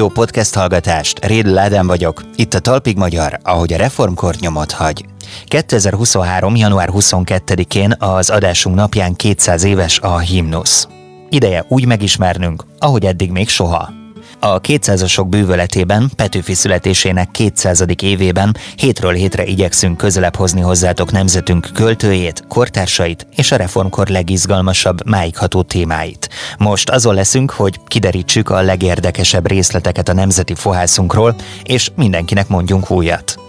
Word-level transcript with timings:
Jó 0.00 0.08
podcast 0.08 0.54
hallgatást, 0.54 1.24
Réd 1.24 1.46
Ládán 1.46 1.86
vagyok, 1.86 2.22
itt 2.36 2.54
a 2.54 2.58
Talpig 2.58 2.96
Magyar, 2.96 3.38
ahogy 3.42 3.72
a 3.72 3.76
reformkor 3.76 4.34
nyomot 4.34 4.72
hagy. 4.72 5.04
2023. 5.44 6.56
január 6.56 6.88
22-én 6.92 7.94
az 7.98 8.30
adásunk 8.30 8.76
napján 8.76 9.14
200 9.14 9.64
éves 9.64 9.98
a 9.98 10.18
himnusz. 10.18 10.88
Ideje 11.28 11.64
úgy 11.68 11.86
megismernünk, 11.86 12.64
ahogy 12.78 13.04
eddig 13.04 13.30
még 13.30 13.48
soha. 13.48 13.99
A 14.42 14.60
200-asok 14.60 15.26
bűvöletében, 15.28 16.10
Petőfi 16.16 16.54
születésének 16.54 17.30
200. 17.30 17.84
évében 18.02 18.56
hétről 18.76 19.12
hétre 19.12 19.44
igyekszünk 19.44 19.96
közelebb 19.96 20.36
hozni 20.36 20.60
hozzátok 20.60 21.12
nemzetünk 21.12 21.68
költőjét, 21.72 22.44
kortársait 22.48 23.26
és 23.36 23.52
a 23.52 23.56
reformkor 23.56 24.08
legizgalmasabb, 24.08 25.08
máigható 25.08 25.62
témáit. 25.62 26.28
Most 26.58 26.90
azon 26.90 27.14
leszünk, 27.14 27.50
hogy 27.50 27.80
kiderítsük 27.86 28.50
a 28.50 28.60
legérdekesebb 28.60 29.48
részleteket 29.48 30.08
a 30.08 30.12
nemzeti 30.12 30.54
fohászunkról, 30.54 31.34
és 31.62 31.90
mindenkinek 31.96 32.48
mondjunk 32.48 32.90
újat. 32.90 33.39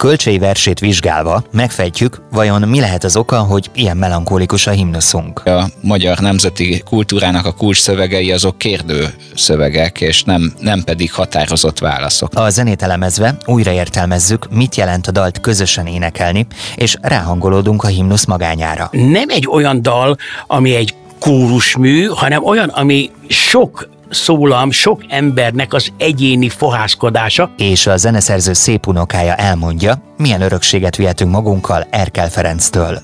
Kölcsei 0.00 0.38
versét 0.38 0.78
vizsgálva 0.78 1.42
megfejtjük, 1.50 2.22
vajon 2.30 2.68
mi 2.68 2.80
lehet 2.80 3.04
az 3.04 3.16
oka, 3.16 3.38
hogy 3.38 3.70
ilyen 3.74 3.96
melankolikus 3.96 4.66
a 4.66 4.70
himnuszunk. 4.70 5.46
A 5.46 5.70
magyar 5.80 6.18
nemzeti 6.18 6.82
kultúrának 6.84 7.46
a 7.46 7.52
kulcs 7.52 7.80
szövegei 7.80 8.32
azok 8.32 8.58
kérdő 8.58 9.14
szövegek, 9.34 10.00
és 10.00 10.22
nem, 10.22 10.52
nem 10.58 10.82
pedig 10.84 11.12
határozott 11.12 11.78
válaszok. 11.78 12.34
A 12.34 12.50
zenét 12.50 12.82
elemezve 12.82 13.36
újraértelmezzük, 13.46 14.50
mit 14.50 14.74
jelent 14.74 15.06
a 15.06 15.10
dalt 15.10 15.40
közösen 15.40 15.86
énekelni, 15.86 16.46
és 16.76 16.96
ráhangolódunk 17.00 17.82
a 17.82 17.88
himnusz 17.88 18.24
magányára. 18.24 18.88
Nem 18.92 19.28
egy 19.28 19.48
olyan 19.48 19.82
dal, 19.82 20.16
ami 20.46 20.74
egy 20.74 20.94
kórusmű, 21.18 22.04
hanem 22.04 22.44
olyan, 22.44 22.68
ami 22.68 23.10
sok 23.28 23.88
szólam 24.10 24.70
sok 24.70 25.00
embernek 25.08 25.72
az 25.72 25.92
egyéni 25.98 26.48
fohászkodása. 26.48 27.50
És 27.56 27.86
a 27.86 27.96
zeneszerző 27.96 28.52
szép 28.52 28.86
unokája 28.86 29.34
elmondja, 29.34 29.92
milyen 30.18 30.40
örökséget 30.40 30.96
vihetünk 30.96 31.30
magunkkal 31.30 31.82
Erkel 31.90 32.28
Ferenctől. 32.28 32.98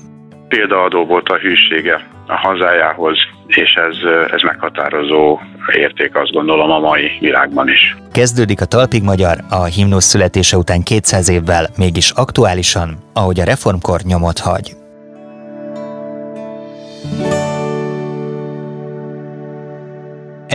Példaadó 0.47 1.05
volt 1.05 1.29
a 1.29 1.37
hűsége 1.37 2.07
a 2.27 2.35
hazájához, 2.47 3.17
és 3.47 3.73
ez, 3.73 3.95
ez 4.31 4.41
meghatározó 4.41 5.39
érték 5.75 6.15
azt 6.15 6.31
gondolom 6.31 6.71
a 6.71 6.79
mai 6.79 7.11
világban 7.19 7.69
is. 7.69 7.95
Kezdődik 8.11 8.61
a 8.61 8.65
Talpig 8.65 9.03
Magyar 9.03 9.37
a 9.49 9.63
himnusz 9.63 10.05
születése 10.05 10.57
után 10.57 10.83
200 10.83 11.29
évvel, 11.29 11.67
mégis 11.77 12.11
aktuálisan, 12.11 12.97
ahogy 13.13 13.39
a 13.39 13.43
reformkor 13.43 13.99
nyomot 14.01 14.39
hagy. 14.39 14.86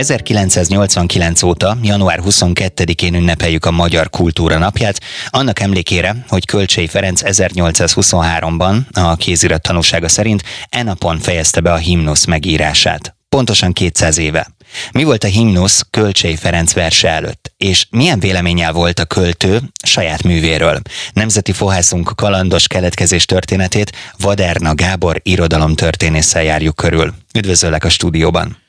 1989 0.03 1.43
óta, 1.43 1.77
január 1.81 2.19
22-én 2.25 3.13
ünnepeljük 3.15 3.65
a 3.65 3.71
Magyar 3.71 4.09
Kultúra 4.09 4.57
Napját, 4.57 4.99
annak 5.29 5.59
emlékére, 5.59 6.15
hogy 6.27 6.45
Kölcsei 6.45 6.87
Ferenc 6.87 7.21
1823-ban 7.23 8.77
a 8.91 9.15
kézirat 9.15 9.61
tanúsága 9.61 10.09
szerint 10.09 10.43
e 10.69 10.83
napon 10.83 11.19
fejezte 11.19 11.59
be 11.59 11.71
a 11.71 11.77
himnusz 11.77 12.25
megírását. 12.25 13.15
Pontosan 13.29 13.73
200 13.73 14.17
éve. 14.17 14.47
Mi 14.91 15.03
volt 15.03 15.23
a 15.23 15.27
himnusz 15.27 15.85
Kölcsei 15.89 16.35
Ferenc 16.35 16.73
verse 16.73 17.09
előtt, 17.09 17.53
és 17.57 17.87
milyen 17.89 18.19
véleménnyel 18.19 18.71
volt 18.71 18.99
a 18.99 19.05
költő 19.05 19.61
saját 19.85 20.23
művéről? 20.23 20.81
Nemzeti 21.13 21.51
fohászunk 21.51 22.11
kalandos 22.15 22.67
keletkezés 22.67 23.25
történetét 23.25 23.95
Vaderna 24.17 24.75
Gábor 24.75 25.19
irodalomtörténésszel 25.23 26.43
járjuk 26.43 26.75
körül. 26.75 27.13
Üdvözöllek 27.35 27.83
a 27.83 27.89
stúdióban! 27.89 28.62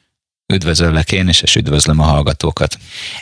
Üdvözöllek 0.47 1.13
én 1.13 1.29
is, 1.29 1.43
és 1.43 1.57
üdvözlöm 1.57 2.01
a 2.01 2.05
hallgatókat. 2.05 2.79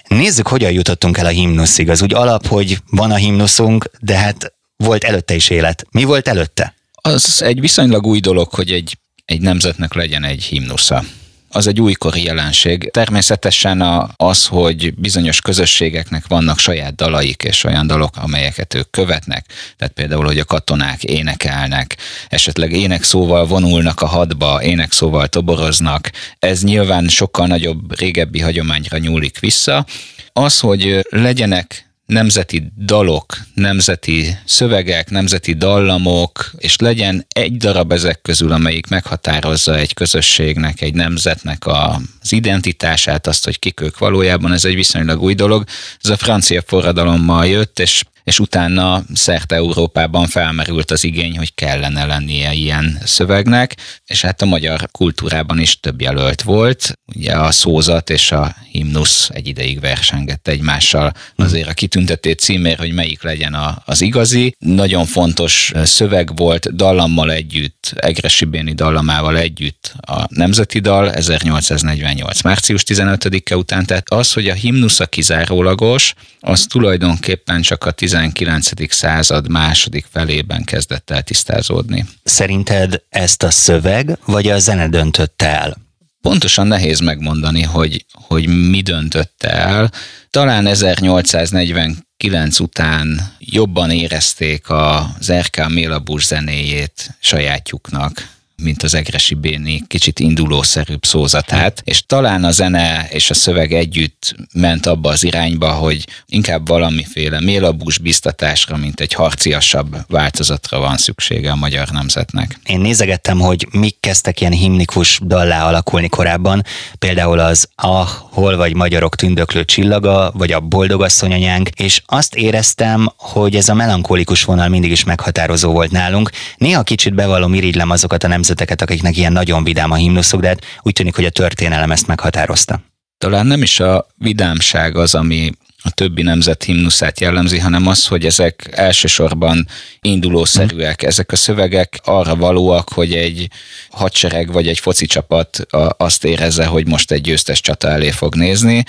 Nézzük, 0.09 0.49
hogyan 0.49 0.73
jutottunk 0.73 1.19
el 1.19 1.27
a 1.27 1.29
himnuszig. 1.29 1.91
Az 1.91 2.03
úgy 2.03 2.15
alap, 2.15 2.47
hogy 2.47 2.79
van 2.91 3.11
a 3.11 3.15
himnuszunk, 3.15 3.91
de 4.01 4.17
hát 4.17 4.55
volt 4.77 5.05
előtte 5.05 5.35
is 5.35 5.51
élet. 5.51 5.87
Mi 5.91 6.05
volt 6.05 6.29
előtte? 6.29 6.75
Az 6.93 7.43
egy 7.43 7.61
viszonylag 7.61 8.07
új 8.07 8.21
dolog, 8.21 8.49
hogy 8.49 8.73
egy, 8.73 8.99
egy 9.25 9.41
nemzetnek 9.41 9.95
legyen 9.95 10.25
egy 10.25 10.43
himnusza 10.43 11.05
az 11.53 11.67
egy 11.67 11.81
újkori 11.81 12.25
jelenség. 12.25 12.91
Természetesen 12.91 13.81
az, 14.17 14.47
hogy 14.47 14.95
bizonyos 14.95 15.41
közösségeknek 15.41 16.27
vannak 16.27 16.59
saját 16.59 16.95
dalaik 16.95 17.43
és 17.43 17.65
olyan 17.65 17.87
dalok, 17.87 18.17
amelyeket 18.17 18.75
ők 18.75 18.91
követnek, 18.91 19.47
tehát 19.77 19.95
például, 19.95 20.25
hogy 20.25 20.39
a 20.39 20.45
katonák 20.45 21.05
énekelnek, 21.05 21.97
esetleg 22.29 22.73
énekszóval 22.73 23.47
vonulnak 23.47 24.01
a 24.01 24.07
hadba, 24.07 24.63
énekszóval 24.63 25.27
toboroznak, 25.29 26.11
ez 26.39 26.63
nyilván 26.63 27.09
sokkal 27.09 27.47
nagyobb, 27.47 27.99
régebbi 27.99 28.41
hagyományra 28.41 28.99
nyúlik 28.99 29.39
vissza. 29.39 29.87
Az, 30.33 30.61
hogy 30.61 31.07
legyenek 31.11 31.92
nemzeti 32.13 32.73
dalok, 32.79 33.37
nemzeti 33.55 34.39
szövegek, 34.45 35.11
nemzeti 35.11 35.53
dallamok, 35.53 36.51
és 36.59 36.77
legyen 36.77 37.27
egy 37.29 37.57
darab 37.57 37.93
ezek 37.93 38.23
közül, 38.23 38.53
amelyik 38.53 38.89
meghatározza 38.89 39.77
egy 39.77 39.95
közösségnek, 39.95 40.81
egy 40.81 40.95
nemzetnek 40.95 41.67
a, 41.67 42.01
az 42.23 42.33
identitását, 42.33 43.27
azt, 43.27 43.45
hogy 43.45 43.59
kik 43.59 43.81
ők 43.81 43.99
valójában, 43.99 44.53
ez 44.53 44.65
egy 44.65 44.75
viszonylag 44.75 45.23
új 45.23 45.35
dolog. 45.35 45.65
Ez 46.03 46.11
a 46.11 46.17
francia 46.17 46.63
forradalommal 46.67 47.47
jött, 47.47 47.79
és 47.79 48.03
és 48.25 48.39
utána 48.39 49.03
szerte 49.15 49.55
Európában 49.55 50.27
felmerült 50.27 50.91
az 50.91 51.05
igény, 51.05 51.37
hogy 51.37 51.55
kellene 51.55 52.05
lennie 52.05 52.53
ilyen 52.53 52.99
szövegnek, 53.05 53.77
és 54.07 54.21
hát 54.21 54.43
a 54.43 54.47
magyar 54.47 54.89
kultúrában 54.91 55.59
is 55.59 55.81
több 55.81 56.01
jelölt 56.01 56.43
volt. 56.43 56.99
Ugye 57.17 57.33
a 57.33 57.51
szózat 57.51 58.11
és 58.11 58.33
a 58.33 58.57
himnusz 58.71 59.31
egy 59.33 59.47
ideig 59.47 59.81
versengett 59.81 60.49
egymással 60.49 61.13
azért 61.37 61.69
a 61.69 61.73
kitüntetét 61.73 62.39
címér, 62.39 62.79
hogy 62.79 62.93
melyik 62.93 63.23
legyen 63.23 63.55
a, 63.55 63.83
az 63.85 64.01
igazi. 64.01 64.55
Nagyon 64.59 65.07
fontos 65.07 65.73
szöveg 65.85 66.37
volt 66.37 66.77
dallammal 66.77 67.33
együtt, 67.33 67.93
Egresi 67.97 68.45
Béni 68.45 68.73
dallamával 68.73 69.39
együtt 69.39 69.95
a 70.01 70.25
Nemzeti 70.29 70.79
Dal 70.79 71.13
1848. 71.13 72.43
március 72.43 72.85
15-e 72.87 73.57
után, 73.57 73.87
tehát 73.87 74.11
az, 74.11 74.33
hogy 74.33 74.49
a 74.49 74.55
himnusz 74.55 75.01
a 75.01 75.07
kizárólagos, 75.07 76.15
az 76.41 76.67
tulajdonképpen 76.69 77.63
csak 77.63 77.85
a 77.85 77.93
19. 78.13 78.93
század 78.93 79.49
második 79.49 80.07
felében 80.11 80.65
kezdett 80.65 81.11
el 81.11 81.23
tisztázódni. 81.23 82.05
Szerinted 82.25 83.03
ezt 83.09 83.43
a 83.43 83.51
szöveg 83.51 84.19
vagy 84.25 84.49
a 84.49 84.59
zene 84.59 84.89
döntötte 84.89 85.61
el? 85.61 85.77
Pontosan 86.21 86.67
nehéz 86.67 87.01
megmondani, 87.01 87.63
hogy, 87.63 88.05
hogy 88.13 88.69
mi 88.69 88.81
döntötte 88.81 89.51
el. 89.51 89.91
Talán 90.31 90.67
1849 90.67 92.59
után 92.59 93.35
jobban 93.39 93.91
érezték 93.91 94.71
az 94.71 95.31
Erkel 95.31 95.69
Mélabus 95.69 96.25
zenéjét 96.27 97.17
sajátjuknak 97.21 98.29
mint 98.63 98.83
az 98.83 98.95
Egresi 98.95 99.35
Béni 99.35 99.83
kicsit 99.87 100.21
indulószerűbb 100.21 101.05
szózatát, 101.05 101.83
és 101.85 102.07
talán 102.07 102.45
a 102.45 102.51
zene 102.51 103.09
és 103.11 103.31
a 103.31 103.35
szöveg 103.35 103.73
együtt 103.73 104.35
ment 104.55 104.87
abba 104.87 105.09
az 105.09 105.25
irányba, 105.25 105.73
hogy 105.73 106.07
inkább 106.27 106.69
valamiféle 106.69 107.41
mélabús 107.41 107.99
biztatásra, 107.99 108.77
mint 108.77 109.01
egy 109.01 109.13
harciasabb 109.13 109.97
változatra 110.09 110.79
van 110.79 110.97
szüksége 110.97 111.51
a 111.51 111.57
magyar 111.57 111.89
nemzetnek. 111.89 112.59
Én 112.65 112.81
nézegettem, 112.81 113.39
hogy 113.39 113.67
mik 113.71 113.97
kezdtek 114.01 114.41
ilyen 114.41 114.53
himnikus 114.53 115.21
dallá 115.25 115.67
alakulni 115.67 116.09
korábban, 116.09 116.65
például 116.99 117.39
az 117.39 117.69
Ah, 117.75 118.09
hol 118.31 118.57
vagy 118.57 118.75
magyarok 118.75 119.17
tündöklő 119.17 119.65
csillaga, 119.65 120.31
vagy 120.35 120.53
a 120.53 120.61
boldogasszonyanyánk, 120.61 121.69
és 121.69 122.03
azt 122.07 122.35
éreztem, 122.35 123.13
hogy 123.17 123.57
ez 123.57 123.69
a 123.69 123.75
melankolikus 123.75 124.45
vonal 124.45 124.69
mindig 124.69 124.91
is 124.91 125.05
meghatározó 125.05 125.73
volt 125.73 125.91
nálunk. 125.91 126.31
Néha 126.57 126.83
kicsit 126.83 127.15
bevallom, 127.15 127.55
irigylem 127.55 127.91
azokat 127.91 128.25
a 128.25 128.29
nemzet 128.29 128.52
nemzeteket, 128.53 128.83
akiknek 128.83 129.17
ilyen 129.17 129.33
nagyon 129.33 129.65
vidám 129.65 129.91
a 129.91 129.95
himnuszuk, 129.95 130.41
de 130.41 130.49
hát 130.49 130.65
úgy 130.83 130.93
tűnik, 130.93 131.15
hogy 131.15 131.25
a 131.25 131.31
történelem 131.31 131.91
ezt 131.91 132.07
meghatározta. 132.07 132.81
Talán 133.19 133.47
nem 133.47 133.63
is 133.63 133.81
a 133.81 134.07
vidámság 134.17 134.97
az, 134.97 135.15
ami 135.15 135.53
a 135.85 135.91
többi 135.91 136.23
nemzet 136.23 136.63
himnuszát 136.63 137.21
jellemzi, 137.21 137.59
hanem 137.59 137.87
az, 137.87 138.07
hogy 138.07 138.25
ezek 138.25 138.69
elsősorban 138.71 139.69
indulószerűek. 140.01 141.03
Ezek 141.03 141.33
a 141.33 141.37
szövegek 141.37 142.01
arra 142.05 142.37
valóak, 142.37 142.89
hogy 142.93 143.13
egy 143.15 143.49
hadsereg 143.91 144.53
vagy 144.53 144.69
egy 144.69 144.79
foci 144.79 145.07
csapat 145.07 145.67
azt 145.97 146.25
érezze, 146.25 146.67
hogy 146.67 146.87
most 146.87 147.11
egy 147.11 147.21
győztes 147.21 147.61
csata 147.61 147.89
elé 147.89 148.11
fog 148.11 148.35
nézni. 148.35 148.85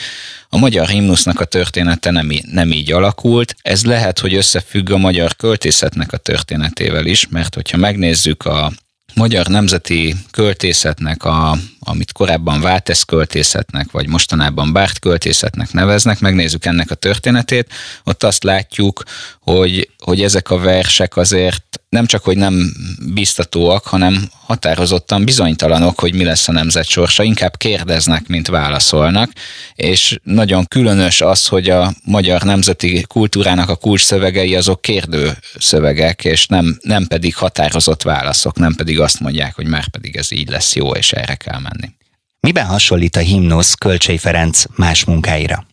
A 0.49 0.57
magyar 0.57 0.87
himnusznak 0.87 1.39
a 1.39 1.45
története 1.45 2.11
nem, 2.11 2.29
nem 2.41 2.71
így 2.71 2.91
alakult. 2.91 3.55
Ez 3.61 3.85
lehet, 3.85 4.19
hogy 4.19 4.33
összefügg 4.33 4.89
a 4.89 4.97
magyar 4.97 5.35
költészetnek 5.35 6.13
a 6.13 6.17
történetével 6.17 7.05
is, 7.05 7.27
mert 7.29 7.55
hogyha 7.55 7.77
megnézzük 7.77 8.45
a 8.45 8.71
magyar 9.13 9.47
nemzeti 9.47 10.15
költészetnek, 10.31 11.23
a, 11.23 11.57
amit 11.79 12.11
korábban 12.11 12.61
Váltesz 12.61 13.03
költészetnek, 13.03 13.91
vagy 13.91 14.07
mostanában 14.07 14.73
Bárt 14.73 14.99
költészetnek 14.99 15.71
neveznek, 15.71 16.19
megnézzük 16.19 16.65
ennek 16.65 16.91
a 16.91 16.95
történetét, 16.95 17.73
ott 18.03 18.23
azt 18.23 18.43
látjuk, 18.43 19.03
hogy, 19.39 19.89
hogy 20.03 20.21
ezek 20.21 20.49
a 20.49 20.57
versek 20.57 21.17
azért 21.17 21.81
nem 21.89 22.05
csak, 22.05 22.23
hogy 22.23 22.37
nem 22.37 22.73
biztatóak, 23.13 23.85
hanem 23.85 24.29
határozottan 24.45 25.25
bizonytalanok, 25.25 25.99
hogy 25.99 26.13
mi 26.13 26.23
lesz 26.23 26.47
a 26.47 26.51
nemzet 26.51 26.85
sorsa, 26.85 27.23
inkább 27.23 27.57
kérdeznek, 27.57 28.27
mint 28.27 28.47
válaszolnak, 28.47 29.31
és 29.75 30.19
nagyon 30.23 30.65
különös 30.65 31.21
az, 31.21 31.47
hogy 31.47 31.69
a 31.69 31.93
magyar 32.03 32.41
nemzeti 32.41 33.05
kultúrának 33.07 33.69
a 33.69 33.75
kulcs 33.75 34.03
szövegei 34.03 34.55
azok 34.55 34.81
kérdő 34.81 35.37
szövegek, 35.57 36.25
és 36.25 36.47
nem, 36.47 36.77
nem 36.81 37.07
pedig 37.07 37.35
határozott 37.35 38.01
válaszok, 38.01 38.57
nem 38.57 38.75
pedig 38.75 38.99
azt 38.99 39.19
mondják, 39.19 39.55
hogy 39.55 39.67
már 39.67 39.89
pedig 39.89 40.15
ez 40.15 40.31
így 40.31 40.49
lesz 40.49 40.75
jó, 40.75 40.91
és 40.91 41.11
erre 41.11 41.35
kell 41.35 41.59
menni. 41.59 41.93
Miben 42.39 42.65
hasonlít 42.65 43.15
a 43.15 43.19
himnusz 43.19 43.73
Kölcsei 43.73 44.17
Ferenc 44.17 44.63
más 44.75 45.03
munkáira? 45.03 45.65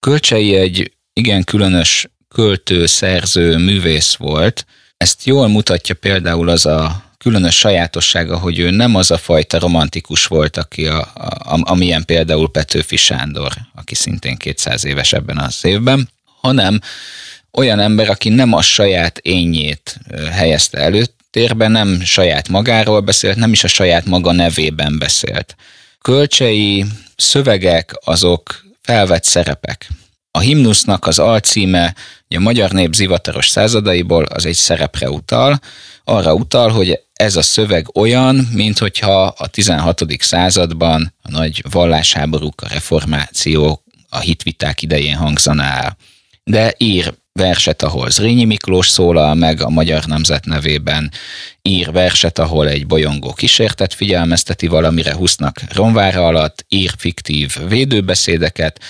Kölcsei 0.00 0.54
egy 0.54 0.92
igen 1.12 1.44
különös 1.44 2.08
költő, 2.32 2.86
szerző, 2.86 3.56
művész 3.56 4.14
volt. 4.14 4.66
Ezt 4.96 5.24
jól 5.24 5.48
mutatja 5.48 5.94
például 5.94 6.48
az 6.48 6.66
a 6.66 7.04
különös 7.18 7.58
sajátossága, 7.58 8.38
hogy 8.38 8.58
ő 8.58 8.70
nem 8.70 8.94
az 8.94 9.10
a 9.10 9.18
fajta 9.18 9.58
romantikus 9.58 10.26
volt, 10.26 10.56
aki 10.56 10.86
a, 10.86 11.00
a, 11.00 11.60
amilyen 11.60 12.04
például 12.04 12.50
Petőfi 12.50 12.96
Sándor, 12.96 13.52
aki 13.74 13.94
szintén 13.94 14.36
200 14.36 14.84
éves 14.84 15.12
ebben 15.12 15.38
az 15.38 15.64
évben, 15.64 16.08
hanem 16.40 16.80
olyan 17.52 17.80
ember, 17.80 18.10
aki 18.10 18.28
nem 18.28 18.52
a 18.52 18.62
saját 18.62 19.18
ényét 19.18 19.98
helyezte 20.30 20.78
előtérbe, 20.78 21.68
nem 21.68 22.00
saját 22.00 22.48
magáról 22.48 23.00
beszélt, 23.00 23.36
nem 23.36 23.52
is 23.52 23.64
a 23.64 23.68
saját 23.68 24.04
maga 24.04 24.32
nevében 24.32 24.98
beszélt. 24.98 25.56
Kölcsei 26.00 26.84
szövegek 27.16 27.92
azok 28.04 28.64
felvett 28.82 29.24
szerepek. 29.24 29.88
A 30.34 30.40
himnusznak 30.40 31.06
az 31.06 31.18
alcíme, 31.18 31.94
a 32.28 32.38
magyar 32.38 32.70
nép 32.70 32.94
zivataros 32.94 33.48
századaiból, 33.48 34.24
az 34.24 34.46
egy 34.46 34.54
szerepre 34.54 35.10
utal, 35.10 35.58
arra 36.04 36.34
utal, 36.34 36.70
hogy 36.70 37.00
ez 37.12 37.36
a 37.36 37.42
szöveg 37.42 37.96
olyan, 37.96 38.48
mint 38.52 38.78
hogyha 38.78 39.22
a 39.26 39.46
16. 39.46 40.02
században 40.18 41.14
a 41.22 41.30
nagy 41.30 41.62
vallásháborúk, 41.70 42.60
a 42.62 42.68
reformáció, 42.68 43.82
a 44.08 44.18
hitviták 44.18 44.82
idején 44.82 45.16
hangzana 45.16 45.62
el. 45.62 45.96
De 46.44 46.74
ír 46.78 47.14
verset, 47.32 47.82
ahol 47.82 48.10
Zrínyi 48.10 48.44
Miklós 48.44 48.88
szólal 48.88 49.34
meg 49.34 49.62
a 49.62 49.68
magyar 49.68 50.04
nemzet 50.04 50.44
nevében, 50.44 51.10
ír 51.62 51.92
verset, 51.92 52.38
ahol 52.38 52.68
egy 52.68 52.86
bolyongó 52.86 53.32
kísértet 53.32 53.94
figyelmezteti 53.94 54.66
valamire 54.66 55.14
husznak 55.14 55.60
romvára 55.72 56.26
alatt, 56.26 56.64
ír 56.68 56.90
fiktív 56.98 57.56
védőbeszédeket, 57.68 58.80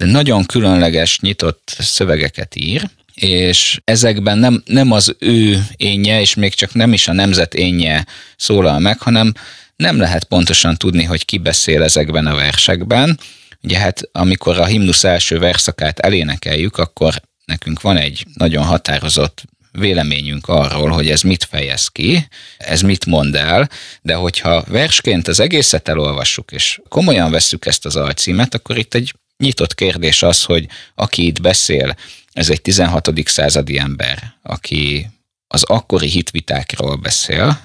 de 0.00 0.06
nagyon 0.06 0.44
különleges, 0.44 1.20
nyitott 1.20 1.76
szövegeket 1.78 2.56
ír, 2.56 2.88
és 3.14 3.80
ezekben 3.84 4.38
nem, 4.38 4.62
nem 4.66 4.92
az 4.92 5.16
ő 5.18 5.66
énje, 5.76 6.20
és 6.20 6.34
még 6.34 6.54
csak 6.54 6.74
nem 6.74 6.92
is 6.92 7.08
a 7.08 7.12
nemzet 7.12 7.54
énje 7.54 8.06
szólal 8.36 8.78
meg, 8.78 9.00
hanem 9.00 9.32
nem 9.76 9.98
lehet 9.98 10.24
pontosan 10.24 10.76
tudni, 10.76 11.04
hogy 11.04 11.24
ki 11.24 11.38
beszél 11.38 11.82
ezekben 11.82 12.26
a 12.26 12.34
versekben. 12.34 13.18
Ugye 13.62 13.78
hát 13.78 14.00
amikor 14.12 14.58
a 14.58 14.64
himnusz 14.64 15.04
első 15.04 15.38
verszakát 15.38 15.98
elénekeljük, 15.98 16.76
akkor 16.76 17.14
nekünk 17.44 17.80
van 17.80 17.96
egy 17.96 18.26
nagyon 18.34 18.64
határozott 18.64 19.42
véleményünk 19.72 20.48
arról, 20.48 20.88
hogy 20.88 21.08
ez 21.08 21.22
mit 21.22 21.44
fejez 21.44 21.88
ki, 21.88 22.28
ez 22.58 22.80
mit 22.80 23.06
mond 23.06 23.34
el, 23.34 23.68
de 24.02 24.14
hogyha 24.14 24.64
versként 24.68 25.28
az 25.28 25.40
egészet 25.40 25.88
elolvassuk, 25.88 26.52
és 26.52 26.80
komolyan 26.88 27.30
vesszük 27.30 27.66
ezt 27.66 27.86
az 27.86 27.96
alcímet, 27.96 28.54
akkor 28.54 28.78
itt 28.78 28.94
egy 28.94 29.12
nyitott 29.40 29.74
kérdés 29.74 30.22
az, 30.22 30.44
hogy 30.44 30.66
aki 30.94 31.26
itt 31.26 31.40
beszél, 31.40 31.96
ez 32.32 32.50
egy 32.50 32.62
16. 32.62 33.10
századi 33.24 33.78
ember, 33.78 34.34
aki 34.42 35.08
az 35.46 35.62
akkori 35.62 36.08
hitvitákról 36.08 36.96
beszél, 36.96 37.60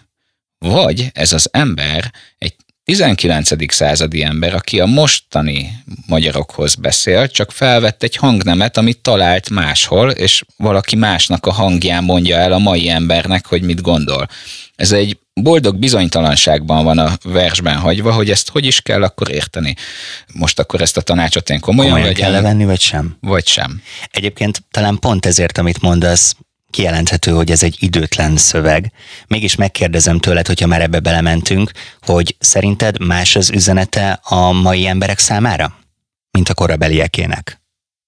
vagy 0.58 1.10
ez 1.14 1.34
az 1.34 1.50
ember 1.52 2.12
egy 2.38 2.56
19. 2.84 3.74
századi 3.74 4.24
ember, 4.24 4.54
aki 4.54 4.80
a 4.80 4.86
mostani 4.86 5.84
magyarokhoz 6.08 6.76
beszél, 6.76 7.28
csak 7.28 7.52
felvett 7.52 8.04
egy 8.04 8.16
hangnemet, 8.16 8.78
amit 8.78 9.02
talált 9.02 9.50
máshol, 9.50 10.12
és 10.12 10.44
valaki 10.58 10.96
másnak 10.96 11.46
a 11.46 11.52
hangján 11.52 12.04
mondja 12.04 12.38
el 12.38 12.52
a 12.52 12.58
mai 12.58 12.90
embernek, 12.90 13.46
hogy 13.46 13.62
mit 13.62 13.82
gondol. 13.82 14.28
Ez 14.76 14.92
egy 14.92 15.18
boldog 15.42 15.78
bizonytalanságban 15.78 16.84
van 16.84 16.98
a 16.98 17.18
versben 17.24 17.78
hagyva, 17.78 18.14
hogy 18.14 18.30
ezt 18.30 18.50
hogy 18.50 18.66
is 18.66 18.82
kell 18.82 19.04
akkor 19.04 19.32
érteni. 19.32 19.76
Most 20.34 20.60
akkor 20.60 20.82
ezt 20.82 20.98
a 20.98 21.02
tanácsot 21.02 21.50
én 21.50 21.60
komolyan, 21.60 21.92
komolyan 21.92 22.14
kell 22.14 22.42
venni, 22.42 22.66
vagy 22.66 22.80
sem? 22.80 23.18
Vagy 23.22 23.48
sem. 23.48 23.82
Egyébként 24.12 24.64
talán 24.72 25.00
pont 25.00 25.26
ezért, 25.26 25.58
amit 25.58 25.82
mondasz, 25.82 26.36
kijelenthető, 26.70 27.32
hogy 27.32 27.52
ez 27.52 27.64
egy 27.64 27.76
időtlen 27.80 28.38
szöveg. 28.38 28.92
Mégis 29.28 29.56
megkérdezem 29.56 30.20
tőled, 30.20 30.48
hogyha 30.48 30.68
már 30.68 30.82
ebbe 30.82 31.00
belementünk, 31.00 31.72
hogy 32.02 32.36
szerinted 32.40 33.06
más 33.06 33.36
az 33.36 33.50
üzenete 33.50 34.20
a 34.24 34.52
mai 34.52 34.88
emberek 34.88 35.20
számára, 35.20 35.78
mint 36.32 36.50
a 36.50 36.54
korabeliekének? 36.54 37.65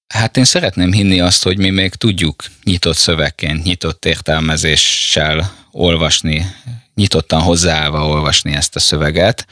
Hát 0.08 0.38
én 0.38 0.44
szeretném 0.44 0.92
hinni 0.92 1.20
azt, 1.20 1.44
hogy 1.44 1.58
mi 1.58 1.70
még 1.70 1.94
tudjuk 1.94 2.44
nyitott 2.64 2.96
szövegként, 2.96 3.64
nyitott 3.64 4.06
értelmezéssel 4.06 5.54
olvasni, 5.72 6.46
nyitottan 6.96 7.42
hozzáállva 7.42 8.08
olvasni 8.08 8.56
ezt 8.56 8.76
a 8.76 8.80
szöveget, 8.80 9.48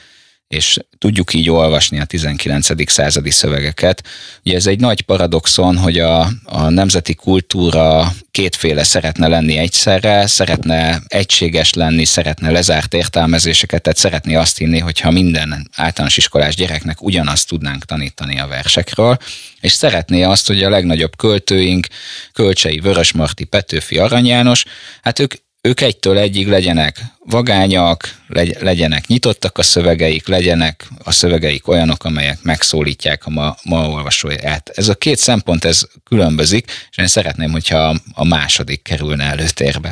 és 0.47 0.77
tudjuk 0.97 1.33
így 1.33 1.49
olvasni 1.49 1.99
a 1.99 2.05
19. 2.05 2.91
századi 2.91 3.31
szövegeket. 3.31 4.03
Ugye 4.43 4.55
ez 4.55 4.67
egy 4.67 4.79
nagy 4.79 5.01
paradoxon, 5.01 5.77
hogy 5.77 5.99
a, 5.99 6.29
a 6.43 6.69
nemzeti 6.69 7.13
kultúra 7.13 8.13
kétféle 8.31 8.83
szeretne 8.83 9.27
lenni 9.27 9.57
egyszerre, 9.57 10.27
szeretne 10.27 11.01
egységes 11.07 11.73
lenni, 11.73 12.05
szeretne 12.05 12.51
lezárt 12.51 12.93
értelmezéseket, 12.93 13.81
tehát 13.81 13.97
szeretné 13.97 14.35
azt 14.35 14.57
hinni, 14.57 14.79
hogyha 14.79 15.11
minden 15.11 15.69
általános 15.75 16.17
iskolás 16.17 16.55
gyereknek 16.55 17.01
ugyanazt 17.01 17.47
tudnánk 17.47 17.85
tanítani 17.85 18.39
a 18.39 18.47
versekről, 18.47 19.17
és 19.61 19.71
szeretné 19.71 20.23
azt, 20.23 20.47
hogy 20.47 20.63
a 20.63 20.69
legnagyobb 20.69 21.15
költőink, 21.15 21.87
Kölcsei, 22.33 22.79
Vörösmarty, 22.79 23.43
Petőfi, 23.43 23.97
Arany 23.97 24.25
János, 24.25 24.63
hát 25.01 25.19
ők 25.19 25.33
ők 25.65 25.81
egytől 25.81 26.17
egyig 26.17 26.47
legyenek 26.47 26.99
vagányak, 27.19 28.15
legyenek 28.59 29.07
nyitottak 29.07 29.57
a 29.57 29.63
szövegeik, 29.63 30.27
legyenek 30.27 30.87
a 31.03 31.11
szövegeik 31.11 31.67
olyanok, 31.67 32.03
amelyek 32.03 32.41
megszólítják 32.41 33.25
a 33.25 33.29
ma, 33.29 33.55
ma 33.63 33.89
olvasóját. 33.89 34.71
Ez 34.75 34.87
a 34.87 34.95
két 34.95 35.17
szempont, 35.17 35.65
ez 35.65 35.87
különbözik, 36.03 36.71
és 36.91 36.97
én 36.97 37.07
szeretném, 37.07 37.51
hogyha 37.51 37.95
a 38.13 38.23
második 38.23 38.81
kerülne 38.81 39.23
előtérbe. 39.23 39.91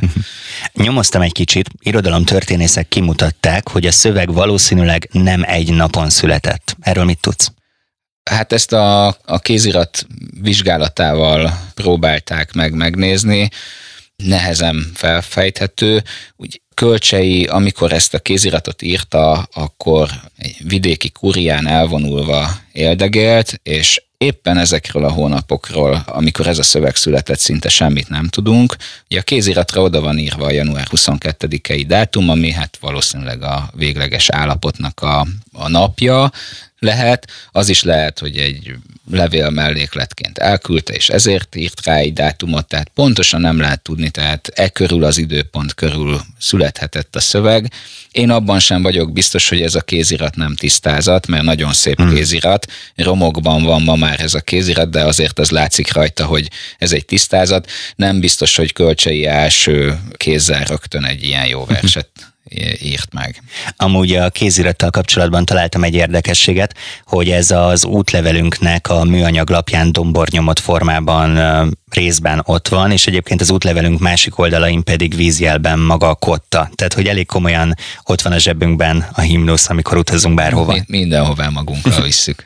Nyomoztam 0.74 1.22
egy 1.22 1.31
kicsit, 1.31 1.70
történészek 2.25 2.88
kimutatták, 2.88 3.70
hogy 3.70 3.86
a 3.86 3.92
szöveg 3.92 4.34
valószínűleg 4.34 5.10
nem 5.12 5.44
egy 5.46 5.74
napon 5.74 6.10
született. 6.10 6.75
Erről 6.80 7.04
mit 7.04 7.20
tudsz? 7.20 7.51
Hát 8.24 8.53
ezt 8.53 8.74
a, 8.74 9.08
a 9.08 9.39
kézirat 9.39 10.08
vizsgálatával 10.42 11.60
próbálták 11.74 12.53
meg 12.53 12.74
megnézni 12.74 13.50
nehezen 14.15 14.91
felfejthető. 14.93 16.03
Úgy 16.36 16.62
Kölcsei, 16.74 17.46
amikor 17.46 17.91
ezt 17.91 18.13
a 18.13 18.20
kéziratot 18.20 18.82
írta, 18.82 19.48
akkor 19.53 20.10
egy 20.38 20.55
vidéki 20.63 21.10
kurián 21.10 21.67
elvonulva 21.67 22.50
éldegélt, 22.72 23.60
és 23.63 24.01
éppen 24.17 24.58
ezekről 24.58 25.05
a 25.05 25.12
hónapokról, 25.12 26.03
amikor 26.05 26.48
ez 26.48 26.58
a 26.58 26.63
szöveg 26.63 26.96
született, 26.96 27.39
szinte 27.39 27.70
semmit 27.70 28.10
nem 28.10 28.27
tudunk. 28.27 28.75
Ugye 29.10 29.20
a 29.20 29.24
kéziratra 29.24 29.82
oda 29.82 30.01
van 30.01 30.17
írva 30.17 30.46
a 30.46 30.51
január 30.51 30.88
22-i 30.91 31.84
dátum, 31.88 32.29
ami 32.29 32.51
hát 32.51 32.77
valószínűleg 32.82 33.43
a 33.43 33.70
végleges 33.74 34.29
állapotnak 34.29 35.01
a, 35.01 35.27
a 35.51 35.70
napja, 35.70 36.32
lehet, 36.84 37.32
az 37.52 37.70
is 37.70 37.84
lehet, 37.84 38.20
hogy 38.20 38.38
egy 38.38 38.75
levél 39.12 39.50
mellékletként 39.50 40.38
elküldte, 40.38 40.94
és 40.94 41.10
ezért 41.10 41.56
írt 41.56 41.86
rá 41.86 41.96
egy 41.96 42.13
dátumot, 42.13 42.68
tehát 42.68 42.90
pontosan 42.90 43.42
nem 43.42 43.60
lehet 43.60 43.82
tudni, 43.82 44.10
tehát 44.10 44.52
e 44.54 44.70
körül 44.70 45.04
az 45.04 45.18
időpont 45.18 45.74
körül 45.74 46.22
születhetett 46.40 47.16
a 47.16 47.20
szöveg. 47.20 47.72
Én 48.12 48.30
abban 48.30 48.60
sem 48.60 48.82
vagyok 48.82 49.13
biztos, 49.13 49.50
hogy 49.50 49.62
ez 49.62 49.75
a 49.75 49.82
kézirat 49.82 50.36
nem 50.36 50.56
tisztázat, 50.56 51.28
mert 51.28 51.44
nagyon 51.44 51.74
szép 51.74 51.98
hmm. 51.98 52.13
kézirat, 52.13 52.72
romokban 52.96 53.63
van 53.63 53.82
ma 53.82 53.96
már 53.96 54.20
ez 54.20 54.34
a 54.34 54.42
kézirat, 54.42 54.90
de 54.90 55.04
azért 55.04 55.40
az 55.40 55.50
látszik 55.50 55.94
rajta, 55.94 56.25
hogy 56.25 56.50
ez 56.78 56.92
egy 56.92 57.06
tisztázat. 57.06 57.70
Nem 57.96 58.20
biztos, 58.20 58.56
hogy 58.56 58.74
kölcsei 58.74 59.25
első 59.25 60.00
kézzel 60.18 60.63
rögtön 60.63 61.06
egy 61.06 61.24
ilyen 61.24 61.48
jó 61.48 61.66
verset 61.66 62.10
írt 62.81 63.13
meg. 63.13 63.43
Amúgy 63.77 64.15
a 64.15 64.29
kézirattal 64.29 64.89
kapcsolatban 64.89 65.45
találtam 65.45 65.83
egy 65.83 65.93
érdekességet, 65.93 66.75
hogy 67.05 67.29
ez 67.29 67.51
az 67.51 67.86
útlevelünknek 67.86 68.89
a 68.89 69.03
műanyag 69.03 69.50
lapján 69.50 69.91
dombornyomott 69.91 70.60
formában 70.60 71.39
részben 71.89 72.41
ott 72.45 72.67
van, 72.67 72.91
és 72.91 73.07
egyébként 73.07 73.41
az 73.41 73.51
útlevelünk 73.51 74.00
másik 74.00 74.39
oldalain 74.39 74.83
pedig 74.83 75.15
vízjelben 75.15 75.79
maga 75.79 76.10
a 76.10 76.15
kotta. 76.15 76.69
Tehát, 76.75 76.93
hogy 76.93 77.07
elég 77.07 77.25
komolyan 77.25 77.75
ott 78.03 78.22
van 78.22 78.33
a 78.33 78.38
zsebünkben 78.38 79.07
a 79.13 79.22
himnusz, 79.22 79.69
amikor 79.69 79.98
utazunk 79.98 80.36
bárhova. 80.36 80.74
Mi, 80.74 80.83
mindenhová 80.88 81.50
magunkkal 81.50 82.01
visszük. 82.12 82.45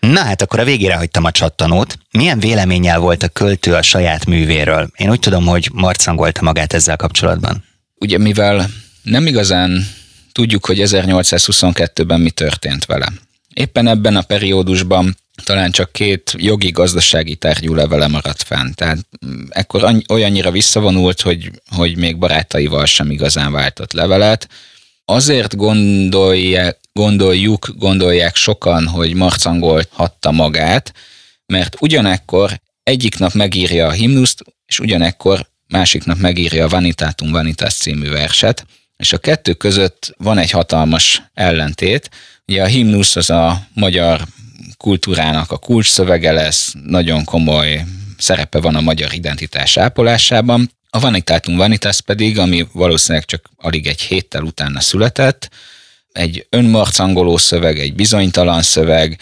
Na 0.00 0.20
hát 0.20 0.42
akkor 0.42 0.60
a 0.60 0.64
végére 0.64 0.96
hagytam 0.96 1.24
a 1.24 1.30
csattanót. 1.30 1.98
Milyen 2.10 2.38
véleménnyel 2.38 2.98
volt 2.98 3.22
a 3.22 3.28
költő 3.28 3.74
a 3.74 3.82
saját 3.82 4.26
művéről? 4.26 4.90
Én 4.96 5.10
úgy 5.10 5.18
tudom, 5.18 5.46
hogy 5.46 5.70
marcangolta 5.72 6.42
magát 6.42 6.72
ezzel 6.72 6.96
kapcsolatban. 6.96 7.64
Ugye 7.98 8.18
mivel 8.18 8.66
nem 9.06 9.26
igazán 9.26 9.86
tudjuk, 10.32 10.66
hogy 10.66 10.80
1822-ben 10.82 12.20
mi 12.20 12.30
történt 12.30 12.84
vele. 12.84 13.12
Éppen 13.54 13.86
ebben 13.86 14.16
a 14.16 14.22
periódusban 14.22 15.16
talán 15.44 15.70
csak 15.70 15.92
két 15.92 16.34
jogi-gazdasági 16.36 17.36
tárgyú 17.36 17.74
levele 17.74 18.06
maradt 18.06 18.42
fenn. 18.42 18.72
Tehát 18.74 18.98
mm, 19.26 19.44
ekkor 19.48 20.02
olyannyira 20.08 20.50
visszavonult, 20.50 21.20
hogy, 21.20 21.50
hogy 21.70 21.96
még 21.96 22.18
barátaival 22.18 22.86
sem 22.86 23.10
igazán 23.10 23.52
váltott 23.52 23.92
levelet. 23.92 24.48
Azért 25.04 25.56
gondolják, 25.56 26.78
gondoljuk, 26.92 27.72
gondolják 27.76 28.36
sokan, 28.36 28.86
hogy 28.86 29.14
marcangolhatta 29.14 30.30
magát, 30.30 30.92
mert 31.46 31.76
ugyanekkor 31.80 32.60
egyik 32.82 33.18
nap 33.18 33.32
megírja 33.32 33.86
a 33.86 33.90
himnuszt, 33.92 34.44
és 34.66 34.78
ugyanekkor 34.78 35.46
másik 35.68 36.04
nap 36.04 36.18
megírja 36.18 36.64
a 36.64 36.68
Vanitatum 36.68 37.30
Vanitas 37.30 37.74
című 37.74 38.10
verset, 38.10 38.66
és 38.96 39.12
a 39.12 39.18
kettő 39.18 39.52
között 39.52 40.14
van 40.18 40.38
egy 40.38 40.50
hatalmas 40.50 41.22
ellentét. 41.34 42.10
Ugye 42.46 42.62
a 42.62 42.66
himnusz 42.66 43.16
az 43.16 43.30
a 43.30 43.66
magyar 43.74 44.24
kultúrának 44.76 45.50
a 45.50 45.58
kulcs 45.58 45.90
szövege 45.90 46.32
lesz, 46.32 46.74
nagyon 46.84 47.24
komoly 47.24 47.84
szerepe 48.18 48.60
van 48.60 48.74
a 48.74 48.80
magyar 48.80 49.14
identitás 49.14 49.76
ápolásában. 49.76 50.70
A 50.90 51.00
Vanitatum 51.00 51.56
Vanitas 51.56 52.00
pedig, 52.00 52.38
ami 52.38 52.66
valószínűleg 52.72 53.24
csak 53.24 53.50
alig 53.56 53.86
egy 53.86 54.00
héttel 54.00 54.42
utána 54.42 54.80
született, 54.80 55.50
egy 56.12 56.46
önmarcangoló 56.50 57.36
szöveg, 57.36 57.78
egy 57.78 57.94
bizonytalan 57.94 58.62
szöveg, 58.62 59.18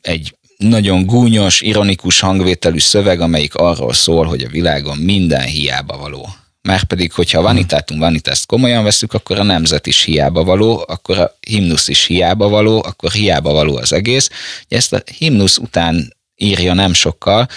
egy 0.00 0.36
nagyon 0.56 1.06
gúnyos, 1.06 1.60
ironikus 1.60 2.20
hangvételű 2.20 2.78
szöveg, 2.78 3.20
amelyik 3.20 3.54
arról 3.54 3.92
szól, 3.92 4.26
hogy 4.26 4.42
a 4.42 4.48
világon 4.48 4.98
minden 4.98 5.44
hiába 5.44 5.96
való. 5.96 6.28
Márpedig, 6.68 7.12
hogyha 7.12 7.38
a 7.38 7.42
vanitátum 7.42 7.98
vanitást 7.98 8.46
komolyan 8.46 8.84
veszük, 8.84 9.12
akkor 9.12 9.38
a 9.38 9.42
nemzet 9.42 9.86
is 9.86 10.02
hiába 10.02 10.44
való, 10.44 10.84
akkor 10.88 11.18
a 11.18 11.36
himnusz 11.40 11.88
is 11.88 12.04
hiába 12.04 12.48
való, 12.48 12.82
akkor 12.86 13.12
hiába 13.12 13.52
való 13.52 13.76
az 13.76 13.92
egész. 13.92 14.30
Ezt 14.68 14.92
a 14.92 15.02
himnusz 15.18 15.56
után 15.56 16.16
írja 16.36 16.74
nem 16.74 16.92
sokkal, 16.92 17.48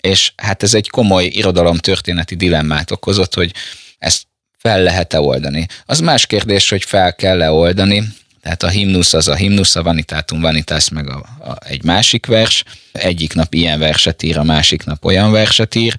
és 0.00 0.32
hát 0.36 0.62
ez 0.62 0.74
egy 0.74 0.88
komoly 0.88 1.24
irodalomtörténeti 1.24 2.34
dilemmát 2.34 2.90
okozott, 2.90 3.34
hogy 3.34 3.52
ezt 3.98 4.26
fel 4.58 4.82
lehet-e 4.82 5.20
oldani. 5.20 5.66
Az 5.86 6.00
más 6.00 6.26
kérdés, 6.26 6.68
hogy 6.68 6.84
fel 6.84 7.14
kell-e 7.14 7.50
oldani, 7.50 8.02
tehát 8.42 8.62
a 8.62 8.68
himnusz 8.68 9.12
az 9.12 9.28
a 9.28 9.34
himnusz, 9.34 9.76
a 9.76 9.82
vanitátum 9.82 10.40
vanitas 10.40 10.88
meg 10.88 11.08
a, 11.10 11.16
a, 11.40 11.56
egy 11.66 11.84
másik 11.84 12.26
vers. 12.26 12.64
Egyik 12.92 13.34
nap 13.34 13.54
ilyen 13.54 13.78
verset 13.78 14.22
ír, 14.22 14.38
a 14.38 14.42
másik 14.42 14.84
nap 14.84 15.04
olyan 15.04 15.30
verset 15.30 15.74
ír. 15.74 15.96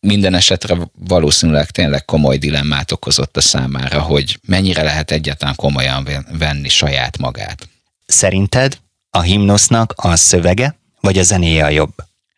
Minden 0.00 0.34
esetre 0.34 0.76
valószínűleg 0.92 1.70
tényleg 1.70 2.04
komoly 2.04 2.36
dilemmát 2.36 2.92
okozott 2.92 3.36
a 3.36 3.40
számára, 3.40 4.00
hogy 4.00 4.38
mennyire 4.46 4.82
lehet 4.82 5.10
egyáltalán 5.10 5.54
komolyan 5.54 6.08
venni 6.38 6.68
saját 6.68 7.18
magát. 7.18 7.68
Szerinted 8.06 8.78
a 9.10 9.20
himnusznak 9.20 9.92
a 9.96 10.16
szövege 10.16 10.76
vagy 11.00 11.18
a 11.18 11.22
zenéje 11.22 11.64
a 11.64 11.68
jobb? 11.68 11.92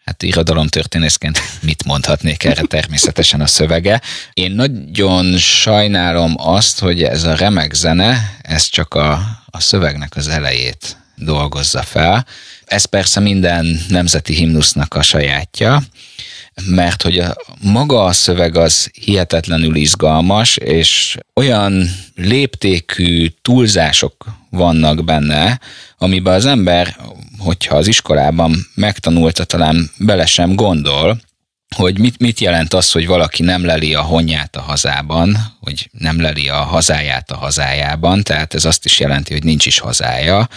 Hát 0.08 0.22
irodalomtörténészként 0.22 1.40
mit 1.60 1.84
mondhatnék 1.84 2.44
erre 2.44 2.62
természetesen 2.62 3.40
a 3.40 3.46
szövege. 3.46 4.00
Én 4.32 4.50
nagyon 4.50 5.38
sajnálom 5.38 6.34
azt, 6.36 6.78
hogy 6.78 7.02
ez 7.02 7.24
a 7.24 7.34
remek 7.34 7.74
zene, 7.74 8.36
ez 8.42 8.68
csak 8.68 8.94
a, 8.94 9.12
a 9.46 9.60
szövegnek 9.60 10.16
az 10.16 10.28
elejét 10.28 10.96
dolgozza 11.14 11.82
fel. 11.82 12.26
Ez 12.64 12.84
persze 12.84 13.20
minden 13.20 13.80
nemzeti 13.88 14.34
himnusznak 14.34 14.94
a 14.94 15.02
sajátja, 15.02 15.82
mert 16.66 17.02
hogy 17.02 17.18
a, 17.18 17.36
maga 17.60 18.04
a 18.04 18.12
szöveg 18.12 18.56
az 18.56 18.90
hihetetlenül 18.92 19.76
izgalmas, 19.76 20.56
és 20.56 21.16
olyan 21.34 21.90
léptékű 22.14 23.28
túlzások 23.42 24.26
vannak 24.50 25.04
benne, 25.04 25.60
amiben 25.98 26.34
az 26.34 26.46
ember 26.46 26.96
hogyha 27.38 27.76
az 27.76 27.86
iskolában 27.86 28.66
megtanulta, 28.74 29.44
talán 29.44 29.90
bele 29.98 30.26
sem 30.26 30.54
gondol, 30.54 31.20
hogy 31.76 31.98
mit, 31.98 32.18
mit 32.18 32.40
jelent 32.40 32.74
az, 32.74 32.92
hogy 32.92 33.06
valaki 33.06 33.42
nem 33.42 33.64
leli 33.64 33.94
a 33.94 34.02
honját 34.02 34.56
a 34.56 34.60
hazában, 34.60 35.36
hogy 35.60 35.90
nem 35.92 36.20
leli 36.20 36.48
a 36.48 36.56
hazáját 36.56 37.30
a 37.30 37.36
hazájában, 37.36 38.22
tehát 38.22 38.54
ez 38.54 38.64
azt 38.64 38.84
is 38.84 39.00
jelenti, 39.00 39.32
hogy 39.32 39.44
nincs 39.44 39.66
is 39.66 39.78
hazája. 39.78 40.48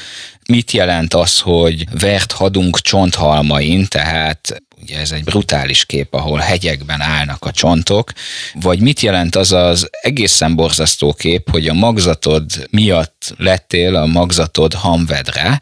Mit 0.47 0.71
jelent 0.71 1.13
az, 1.13 1.39
hogy 1.39 1.85
vert 1.99 2.31
hadunk 2.31 2.79
csonthalmain, 2.79 3.87
tehát 3.87 4.61
ugye 4.81 4.99
ez 4.99 5.11
egy 5.11 5.23
brutális 5.23 5.85
kép, 5.85 6.13
ahol 6.13 6.39
hegyekben 6.39 7.01
állnak 7.01 7.45
a 7.45 7.51
csontok, 7.51 8.11
vagy 8.53 8.79
mit 8.79 8.99
jelent 8.99 9.35
az 9.35 9.51
az 9.51 9.89
egészen 10.01 10.55
borzasztó 10.55 11.13
kép, 11.13 11.49
hogy 11.49 11.67
a 11.67 11.73
magzatod 11.73 12.67
miatt 12.69 13.33
lettél 13.37 13.95
a 13.95 14.05
magzatod 14.05 14.73
hamvedre, 14.73 15.61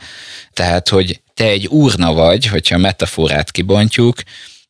tehát, 0.54 0.90
hogy 0.90 1.22
te 1.34 1.46
egy 1.46 1.68
úrna 1.68 2.14
vagy, 2.14 2.46
hogyha 2.46 2.78
metaforát 2.78 3.52
kibontjuk, 3.52 4.22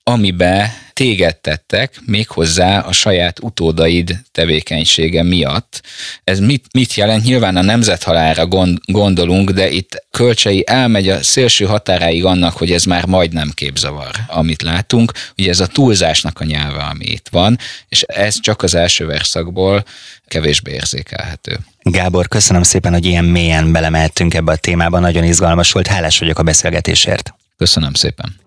amibe 0.10 0.74
téged 0.94 1.38
tettek, 1.38 2.00
méghozzá 2.06 2.80
a 2.80 2.92
saját 2.92 3.40
utódaid 3.44 4.20
tevékenysége 4.32 5.24
miatt. 5.24 5.82
Ez 6.24 6.40
mit, 6.40 6.66
mit 6.74 6.94
jelent? 6.94 7.24
Nyilván 7.24 7.56
a 7.56 7.62
nemzethalára 7.62 8.48
gondolunk, 8.86 9.50
de 9.50 9.70
itt 9.70 10.06
kölcsei 10.12 10.64
elmegy 10.68 11.10
a 11.10 11.24
szélső 11.24 11.66
határáig 11.66 12.26
annak, 12.26 12.58
hogy 12.58 12.72
ez 12.72 12.84
már 12.84 13.06
majdnem 13.06 13.52
képzavar, 13.54 14.12
amit 14.28 14.62
látunk. 14.62 15.12
Ugye 15.38 15.50
ez 15.50 15.60
a 15.60 15.68
túlzásnak 15.68 16.40
a 16.40 16.44
nyelve, 16.44 16.84
ami 16.84 17.06
itt 17.06 17.28
van, 17.32 17.58
és 17.90 18.02
ez 18.02 18.40
csak 18.40 18.62
az 18.62 18.76
első 18.76 19.06
verszakból 19.06 19.84
kevésbé 20.28 20.72
érzékelhető. 20.72 21.60
Gábor, 21.82 22.28
köszönöm 22.28 22.64
szépen, 22.64 22.94
hogy 22.94 23.06
ilyen 23.06 23.26
mélyen 23.26 23.72
belemehettünk 23.72 24.34
ebbe 24.34 24.52
a 24.52 24.56
témába, 24.56 25.00
nagyon 25.00 25.24
izgalmas 25.24 25.72
volt, 25.72 25.88
hálás 25.88 26.20
vagyok 26.20 26.40
a 26.40 26.44
beszélgetésért. 26.44 27.34
Köszönöm 27.58 27.94
szépen. 27.94 28.40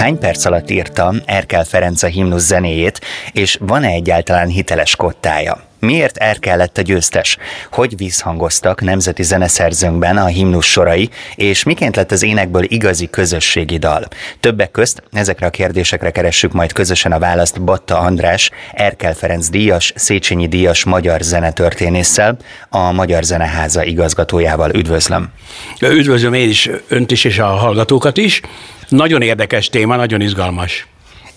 Hány 0.00 0.18
perc 0.18 0.44
alatt 0.44 0.70
írta 0.70 1.14
Erkel 1.24 1.64
Ferenc 1.64 2.02
a 2.02 2.06
himnusz 2.06 2.46
zenéjét, 2.46 3.00
és 3.32 3.58
van-e 3.60 3.88
egyáltalán 3.88 4.48
hiteles 4.48 4.96
kottája? 4.96 5.69
Miért 5.80 6.16
Erkel 6.16 6.56
lett 6.56 6.78
a 6.78 6.82
győztes? 6.82 7.36
Hogy 7.70 7.96
vízhangoztak 7.96 8.80
nemzeti 8.80 9.22
zeneszerzőnkben 9.22 10.16
a 10.16 10.26
himnusz 10.26 10.66
sorai, 10.66 11.10
és 11.34 11.62
miként 11.62 11.96
lett 11.96 12.10
az 12.10 12.22
énekből 12.22 12.64
igazi 12.64 13.10
közösségi 13.10 13.78
dal? 13.78 14.08
Többek 14.40 14.70
közt 14.70 15.02
ezekre 15.12 15.46
a 15.46 15.50
kérdésekre 15.50 16.10
keressük 16.10 16.52
majd 16.52 16.72
közösen 16.72 17.12
a 17.12 17.18
választ 17.18 17.62
Batta 17.62 17.98
András, 17.98 18.50
Erkel 18.72 19.14
Ferenc 19.14 19.48
díjas, 19.48 19.92
Széchenyi 19.96 20.48
díjas 20.48 20.84
magyar 20.84 21.20
zenetörténésszel, 21.20 22.36
a 22.68 22.92
Magyar 22.92 23.22
Zeneháza 23.22 23.84
igazgatójával. 23.84 24.70
Üdvözlöm! 24.74 25.32
Üdvözlöm 25.80 26.32
én 26.32 26.48
is 26.48 26.70
önt 26.88 27.10
is, 27.10 27.24
és 27.24 27.38
a 27.38 27.46
hallgatókat 27.46 28.16
is. 28.16 28.40
Nagyon 28.88 29.22
érdekes 29.22 29.68
téma, 29.68 29.96
nagyon 29.96 30.20
izgalmas. 30.20 30.89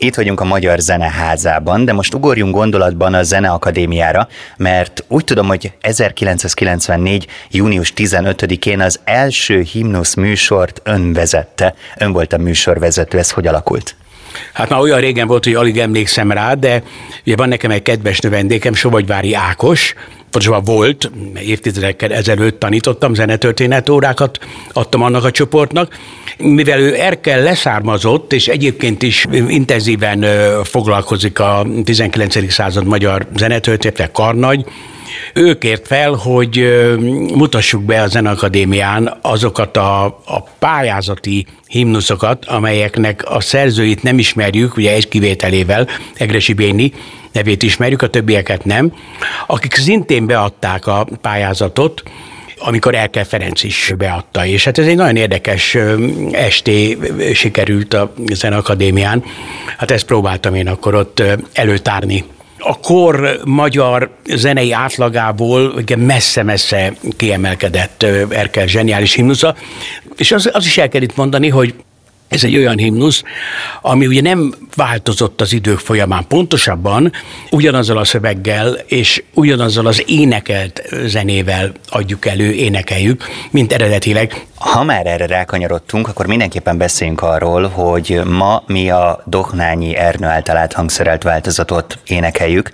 Itt 0.04 0.16
vagyunk 0.16 0.40
a 0.40 0.46
Magyar 0.46 0.80
Zeneházában, 0.80 1.86
de 1.86 1.94
most 1.94 2.14
ugorjunk 2.14 2.56
gondolatban 2.56 3.14
a 3.14 3.24
Zeneakadémiára, 3.24 4.28
mert 4.58 5.04
úgy 5.08 5.24
tudom, 5.24 5.48
hogy 5.48 5.72
1994. 5.82 7.28
június 7.50 7.94
15-én 7.96 8.82
az 8.82 9.00
első 9.04 9.62
himnusz 9.62 10.14
műsort 10.14 10.82
ön 10.84 11.14
vezette. 11.14 11.74
Ön 11.98 12.12
volt 12.12 12.34
a 12.34 12.38
műsorvezető, 12.38 13.18
ez 13.18 13.32
hogy 13.32 13.48
alakult? 13.48 13.96
Hát 14.54 14.70
már 14.70 14.80
olyan 14.80 15.00
régen 15.00 15.28
volt, 15.28 15.44
hogy 15.44 15.56
alig 15.56 15.78
emlékszem 15.78 16.32
rá, 16.32 16.54
de 16.54 16.84
ugye 17.26 17.36
van 17.36 17.50
nekem 17.50 17.72
egy 17.72 17.82
kedves 17.82 18.20
növendékem, 18.20 18.74
Sovagyvári 18.74 19.34
Ákos, 19.34 19.94
pontosabban 20.34 20.76
volt, 20.76 21.12
évtizedekkel 21.40 22.14
ezelőtt 22.14 22.60
tanítottam, 22.60 23.14
zenetörténet 23.14 23.90
órákat 23.90 24.40
adtam 24.74 25.02
annak 25.02 25.24
a 25.24 25.32
csoportnak. 25.32 25.98
Mivel 26.38 26.80
ő 26.80 26.96
Erkel 26.96 27.42
leszármazott, 27.42 28.34
és 28.34 28.48
egyébként 28.48 29.02
is 29.02 29.26
intenzíven 29.48 30.26
foglalkozik 30.64 31.40
a 31.40 31.66
19. 31.84 32.52
század 32.52 32.86
magyar 32.86 33.28
zenetörténetek 33.36 34.12
karnagy, 34.12 34.66
ő 35.34 35.58
kért 35.58 35.88
fel, 35.88 36.12
hogy 36.12 36.74
mutassuk 37.34 37.84
be 37.84 38.02
a 38.02 38.08
Zenakadémián 38.08 39.18
azokat 39.22 39.78
a, 39.78 40.06
a 40.06 40.42
pályázati 40.60 41.46
himnuszokat, 41.68 42.46
amelyeknek 42.46 43.24
a 43.30 43.42
szerzőit 43.42 44.04
nem 44.04 44.18
ismerjük, 44.18 44.78
ugye 44.78 44.92
egy 44.92 45.08
kivételével, 45.08 45.88
Egresi 46.14 46.54
Béni 46.54 46.94
nevét 47.32 47.64
ismerjük, 47.64 48.02
a 48.02 48.08
többieket 48.08 48.66
nem, 48.66 48.94
akik 49.48 49.74
szintén 49.74 50.26
beadták 50.26 50.88
a 50.88 51.08
pályázatot, 51.22 52.04
amikor 52.58 52.96
Erkel 52.96 53.26
Ferenc 53.26 53.64
is 53.64 53.94
beadta. 53.98 54.46
És 54.46 54.64
hát 54.64 54.78
ez 54.78 54.88
egy 54.88 54.96
nagyon 54.96 55.16
érdekes 55.16 55.78
esté 56.32 56.98
sikerült 57.34 57.94
a 57.94 58.14
Zenakadémián. 58.34 59.24
Hát 59.78 59.92
ezt 59.92 60.06
próbáltam 60.06 60.56
én 60.56 60.68
akkor 60.68 60.96
ott 60.96 61.24
előtárni 61.54 62.24
a 62.64 62.80
kor 62.80 63.40
magyar 63.46 64.10
zenei 64.26 64.72
átlagából 64.72 65.84
messze-messze 65.98 66.94
kiemelkedett 67.18 68.04
Erkel 68.30 68.68
zseniális 68.68 69.14
himnusza, 69.14 69.56
és 70.18 70.32
az, 70.32 70.50
az 70.54 70.66
is 70.66 70.78
el 70.78 70.90
kell 70.90 71.02
itt 71.02 71.16
mondani, 71.16 71.50
hogy 71.50 71.74
ez 72.34 72.44
egy 72.44 72.58
olyan 72.58 72.78
himnusz, 72.78 73.24
ami 73.82 74.08
ugye 74.08 74.22
nem 74.22 74.54
változott 74.76 75.42
az 75.42 75.54
idők 75.54 75.80
folyamán. 75.80 76.28
Pontosabban 76.28 77.12
ugyanazzal 77.52 77.98
a 77.98 78.06
szöveggel 78.06 78.78
és 78.86 79.24
ugyanazzal 79.34 79.86
az 79.86 80.04
énekelt 80.06 80.82
zenével 81.06 81.72
adjuk 81.90 82.26
elő, 82.26 82.52
énekeljük, 82.52 83.26
mint 83.52 83.74
eredetileg. 83.74 84.46
Ha 84.56 84.84
már 84.84 85.06
erre 85.06 85.26
rákanyarodtunk, 85.26 86.08
akkor 86.08 86.26
mindenképpen 86.26 86.78
beszéljünk 86.78 87.22
arról, 87.22 87.68
hogy 87.68 88.22
ma 88.26 88.64
mi 88.68 88.90
a 88.90 89.24
Dohnányi 89.26 89.96
Ernő 89.96 90.28
által 90.28 90.58
áthangszerelt 90.58 91.24
változatot 91.24 92.00
énekeljük. 92.08 92.72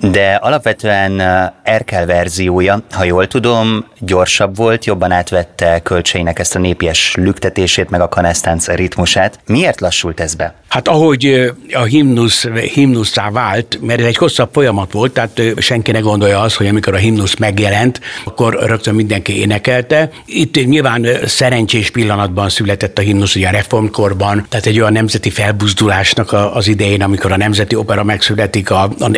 De 0.00 0.34
alapvetően 0.34 1.22
Erkel 1.62 2.06
verziója, 2.06 2.82
ha 2.90 3.04
jól 3.04 3.26
tudom, 3.26 3.86
gyorsabb 3.98 4.56
volt, 4.56 4.84
jobban 4.84 5.10
átvette 5.12 5.80
kölcseinek 5.82 6.38
ezt 6.38 6.54
a 6.54 6.58
népies 6.58 7.14
lüktetését, 7.14 7.90
meg 7.90 8.00
a 8.00 8.08
kanesztánc 8.08 8.68
ritmusát. 8.68 9.38
Miért 9.46 9.80
lassult 9.80 10.20
ez 10.20 10.34
be? 10.34 10.54
Hát 10.68 10.88
ahogy 10.88 11.52
a 11.72 11.82
himnusz 11.82 12.46
himnuszá 12.72 13.30
vált, 13.30 13.78
mert 13.80 14.00
ez 14.00 14.06
egy 14.06 14.16
hosszabb 14.16 14.48
folyamat 14.52 14.92
volt, 14.92 15.12
tehát 15.12 15.40
senki 15.58 15.90
ne 15.90 15.98
gondolja 15.98 16.40
azt, 16.40 16.56
hogy 16.56 16.66
amikor 16.66 16.94
a 16.94 16.96
himnusz 16.96 17.36
megjelent, 17.36 18.00
akkor 18.24 18.58
rögtön 18.66 18.94
mindenki 18.94 19.40
énekelte. 19.40 20.10
Itt 20.26 20.64
nyilván 20.64 21.06
szerencsés 21.24 21.90
pillanatban 21.90 22.48
született 22.48 22.98
a 22.98 23.02
himnusz, 23.02 23.34
ugye 23.34 23.48
a 23.48 23.50
reformkorban, 23.50 24.46
tehát 24.48 24.66
egy 24.66 24.80
olyan 24.80 24.92
nemzeti 24.92 25.30
felbuzdulásnak 25.30 26.32
az 26.32 26.68
idején, 26.68 27.02
amikor 27.02 27.32
a 27.32 27.36
nemzeti 27.36 27.74
opera 27.74 28.04
megszületik, 28.04 28.70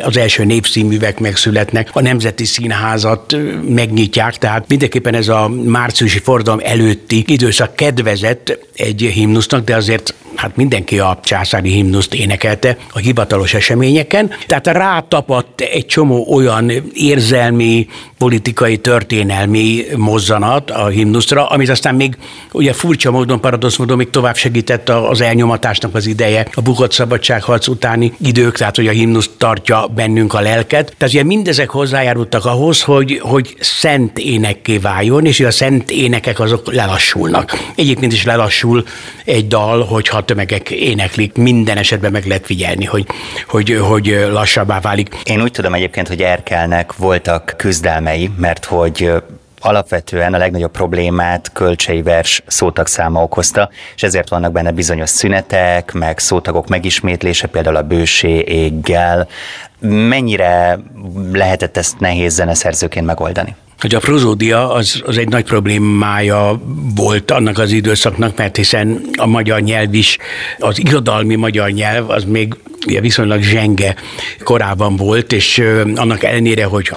az 0.02 0.16
első 0.16 0.44
nép 0.44 0.66
népszínművek 0.74 1.20
megszületnek, 1.20 1.88
a 1.92 2.00
Nemzeti 2.00 2.44
Színházat 2.44 3.36
megnyitják, 3.68 4.36
tehát 4.36 4.68
mindenképpen 4.68 5.14
ez 5.14 5.28
a 5.28 5.48
márciusi 5.48 6.18
fordalom 6.18 6.60
előtti 6.62 7.24
időszak 7.26 7.74
kedvezett 7.74 8.58
egy 8.74 9.00
himnusznak, 9.00 9.64
de 9.64 9.76
azért 9.76 10.14
hát 10.38 10.56
mindenki 10.56 10.98
a 10.98 11.18
császári 11.22 11.70
himnuszt 11.70 12.14
énekelte 12.14 12.76
a 12.92 12.98
hivatalos 12.98 13.54
eseményeken, 13.54 14.30
tehát 14.46 14.66
rátapadt 14.66 15.60
egy 15.60 15.86
csomó 15.86 16.26
olyan 16.34 16.72
érzelmi, 16.94 17.86
politikai, 18.18 18.76
történelmi 18.76 19.84
mozzanat 19.96 20.70
a 20.70 20.86
himnuszra, 20.86 21.46
amit 21.46 21.68
aztán 21.68 21.94
még 21.94 22.16
ugye 22.52 22.72
furcsa 22.72 23.10
módon, 23.10 23.40
paradox 23.40 23.76
módon 23.76 23.96
még 23.96 24.10
tovább 24.10 24.36
segített 24.36 24.88
az 24.88 25.20
elnyomatásnak 25.20 25.94
az 25.94 26.06
ideje, 26.06 26.46
a 26.54 26.60
bukott 26.60 26.92
szabadságharc 26.92 27.68
utáni 27.68 28.12
idők, 28.24 28.56
tehát 28.56 28.76
hogy 28.76 28.86
a 28.86 28.90
himnusz 28.90 29.30
tartja 29.38 29.86
bennünk 29.94 30.34
a 30.34 30.40
lelket. 30.40 30.94
Tehát 30.98 31.14
ugye 31.14 31.22
mindezek 31.22 31.70
hozzájárultak 31.70 32.44
ahhoz, 32.44 32.82
hogy, 32.82 33.18
hogy 33.22 33.56
szent 33.60 34.18
énekké 34.18 34.78
váljon, 34.78 35.26
és 35.26 35.40
a 35.40 35.50
szent 35.50 35.90
énekek 35.90 36.40
azok 36.40 36.72
lelassulnak. 36.72 37.58
Egyébként 37.74 38.12
is 38.12 38.24
lelassul 38.24 38.84
egy 39.24 39.46
dal, 39.48 39.84
hogyha 39.84 40.24
tömegek 40.28 40.70
éneklik, 40.70 41.36
minden 41.36 41.76
esetben 41.76 42.12
meg 42.12 42.24
lehet 42.26 42.46
figyelni, 42.46 42.84
hogy, 42.84 43.06
hogy, 43.46 43.78
hogy 43.80 44.26
lassabbá 44.30 44.80
válik. 44.80 45.16
Én 45.24 45.42
úgy 45.42 45.50
tudom 45.50 45.74
egyébként, 45.74 46.08
hogy 46.08 46.22
Erkelnek 46.22 46.96
voltak 46.96 47.54
küzdelmei, 47.56 48.30
mert 48.36 48.64
hogy 48.64 49.12
alapvetően 49.60 50.34
a 50.34 50.38
legnagyobb 50.38 50.70
problémát 50.70 51.50
kölcsei 51.52 52.02
vers 52.02 52.42
száma 52.84 53.22
okozta, 53.22 53.70
és 53.94 54.02
ezért 54.02 54.28
vannak 54.28 54.52
benne 54.52 54.70
bizonyos 54.70 55.10
szünetek, 55.10 55.92
meg 55.92 56.18
szótagok 56.18 56.68
megismétlése, 56.68 57.46
például 57.46 57.76
a 57.76 57.82
bősé 57.82 58.38
éggel. 58.38 59.28
Mennyire 59.80 60.78
lehetett 61.32 61.76
ezt 61.76 62.00
nehéz 62.00 62.34
zeneszerzőként 62.34 63.06
megoldani? 63.06 63.56
hogy 63.80 63.94
a 63.94 63.98
prozódia 63.98 64.72
az, 64.72 65.02
az 65.06 65.18
egy 65.18 65.28
nagy 65.28 65.44
problémája 65.44 66.60
volt 66.94 67.30
annak 67.30 67.58
az 67.58 67.72
időszaknak, 67.72 68.36
mert 68.36 68.56
hiszen 68.56 69.00
a 69.16 69.26
magyar 69.26 69.60
nyelv 69.60 69.94
is, 69.94 70.18
az 70.58 70.80
irodalmi 70.80 71.34
magyar 71.34 71.70
nyelv 71.70 72.10
az 72.10 72.24
még 72.24 72.56
ugye 72.86 73.00
viszonylag 73.00 73.42
zsenge 73.42 73.94
korában 74.44 74.96
volt, 74.96 75.32
és 75.32 75.62
annak 75.94 76.22
ellenére, 76.22 76.64
hogy 76.64 76.92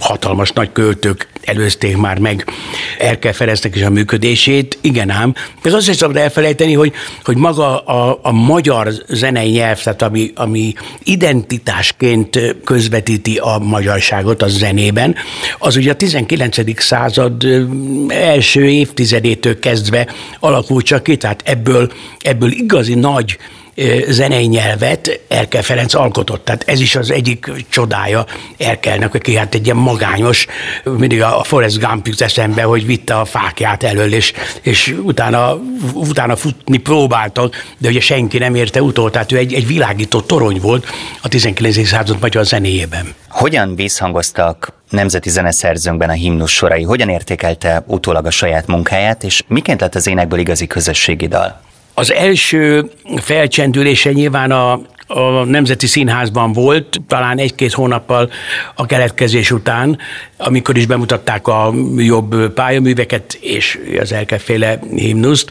hatalmas 0.00 0.52
nagy 0.52 0.72
költők 0.72 1.28
előzték 1.44 1.96
már 1.96 2.18
meg 2.18 2.46
Erkel 2.98 3.32
Ferencnek 3.32 3.76
is 3.76 3.82
a 3.82 3.90
működését, 3.90 4.78
igen 4.80 5.10
ám, 5.10 5.34
ez 5.62 5.72
azt 5.72 5.88
is 5.88 5.96
szabad 5.96 6.16
elfelejteni, 6.16 6.72
hogy, 6.72 6.92
hogy 7.24 7.36
maga 7.36 7.78
a, 7.78 8.18
a 8.22 8.32
magyar 8.32 8.92
zenei 9.08 9.50
nyelv, 9.50 9.82
tehát 9.82 10.02
ami, 10.02 10.32
ami 10.34 10.74
identitásként 11.04 12.23
közvetíti 12.64 13.36
a 13.36 13.58
magyarságot 13.58 14.42
a 14.42 14.48
zenében, 14.48 15.14
az 15.58 15.76
ugye 15.76 15.90
a 15.90 15.96
19. 15.96 16.80
század 16.80 17.46
első 18.08 18.68
évtizedétől 18.68 19.58
kezdve 19.58 20.06
alakult 20.40 20.84
csak 20.84 21.02
ki, 21.02 21.16
tehát 21.16 21.42
ebből, 21.44 21.92
ebből 22.20 22.50
igazi 22.50 22.94
nagy 22.94 23.38
zenei 24.08 24.46
nyelvet 24.46 25.20
Erkel 25.28 25.62
Ferenc 25.62 25.94
alkotott. 25.94 26.44
Tehát 26.44 26.64
ez 26.66 26.80
is 26.80 26.96
az 26.96 27.10
egyik 27.10 27.50
csodája 27.68 28.26
Erkelnek, 28.56 29.14
aki 29.14 29.36
hát 29.36 29.54
egy 29.54 29.64
ilyen 29.64 29.76
magányos, 29.76 30.46
mindig 30.84 31.22
a 31.22 31.42
Forrest 31.44 31.78
Gump 31.78 32.06
jut 32.06 32.20
eszembe, 32.20 32.62
hogy 32.62 32.86
vitte 32.86 33.18
a 33.18 33.24
fákját 33.24 33.82
elől, 33.82 34.12
és, 34.12 34.32
és 34.62 34.94
utána, 35.02 35.60
utána 35.92 36.36
futni 36.36 36.78
próbáltak, 36.78 37.54
de 37.78 37.88
ugye 37.88 38.00
senki 38.00 38.38
nem 38.38 38.54
érte 38.54 38.82
utol, 38.82 39.10
tehát 39.10 39.32
ő 39.32 39.36
egy, 39.36 39.54
egy 39.54 39.66
világító 39.66 40.20
torony 40.20 40.60
volt 40.60 40.86
a 41.22 41.28
19. 41.28 41.86
század 41.86 42.16
magyar 42.20 42.44
zenéjében. 42.44 43.14
Hogyan 43.28 43.74
visszhangoztak 43.74 44.72
nemzeti 44.90 45.30
zeneszerzőnkben 45.30 46.08
a 46.08 46.12
himnus 46.12 46.52
sorai? 46.52 46.82
Hogyan 46.82 47.08
értékelte 47.08 47.84
utólag 47.86 48.26
a 48.26 48.30
saját 48.30 48.66
munkáját, 48.66 49.24
és 49.24 49.42
miként 49.46 49.80
lett 49.80 49.94
az 49.94 50.06
énekből 50.06 50.38
igazi 50.38 50.66
közösségi 50.66 51.26
dal? 51.26 51.60
Az 51.94 52.12
első 52.12 52.90
felcsendülése 53.16 54.12
nyilván 54.12 54.50
a, 54.50 54.72
a 55.06 55.44
Nemzeti 55.44 55.86
Színházban 55.86 56.52
volt, 56.52 57.00
talán 57.06 57.38
egy-két 57.38 57.72
hónappal 57.72 58.30
a 58.74 58.86
keletkezés 58.86 59.50
után, 59.50 59.98
amikor 60.36 60.76
is 60.76 60.86
bemutatták 60.86 61.46
a 61.46 61.74
jobb 61.96 62.52
pályaműveket 62.52 63.38
és 63.40 63.78
az 64.00 64.12
elkeféle 64.12 64.78
himnuszt. 64.96 65.50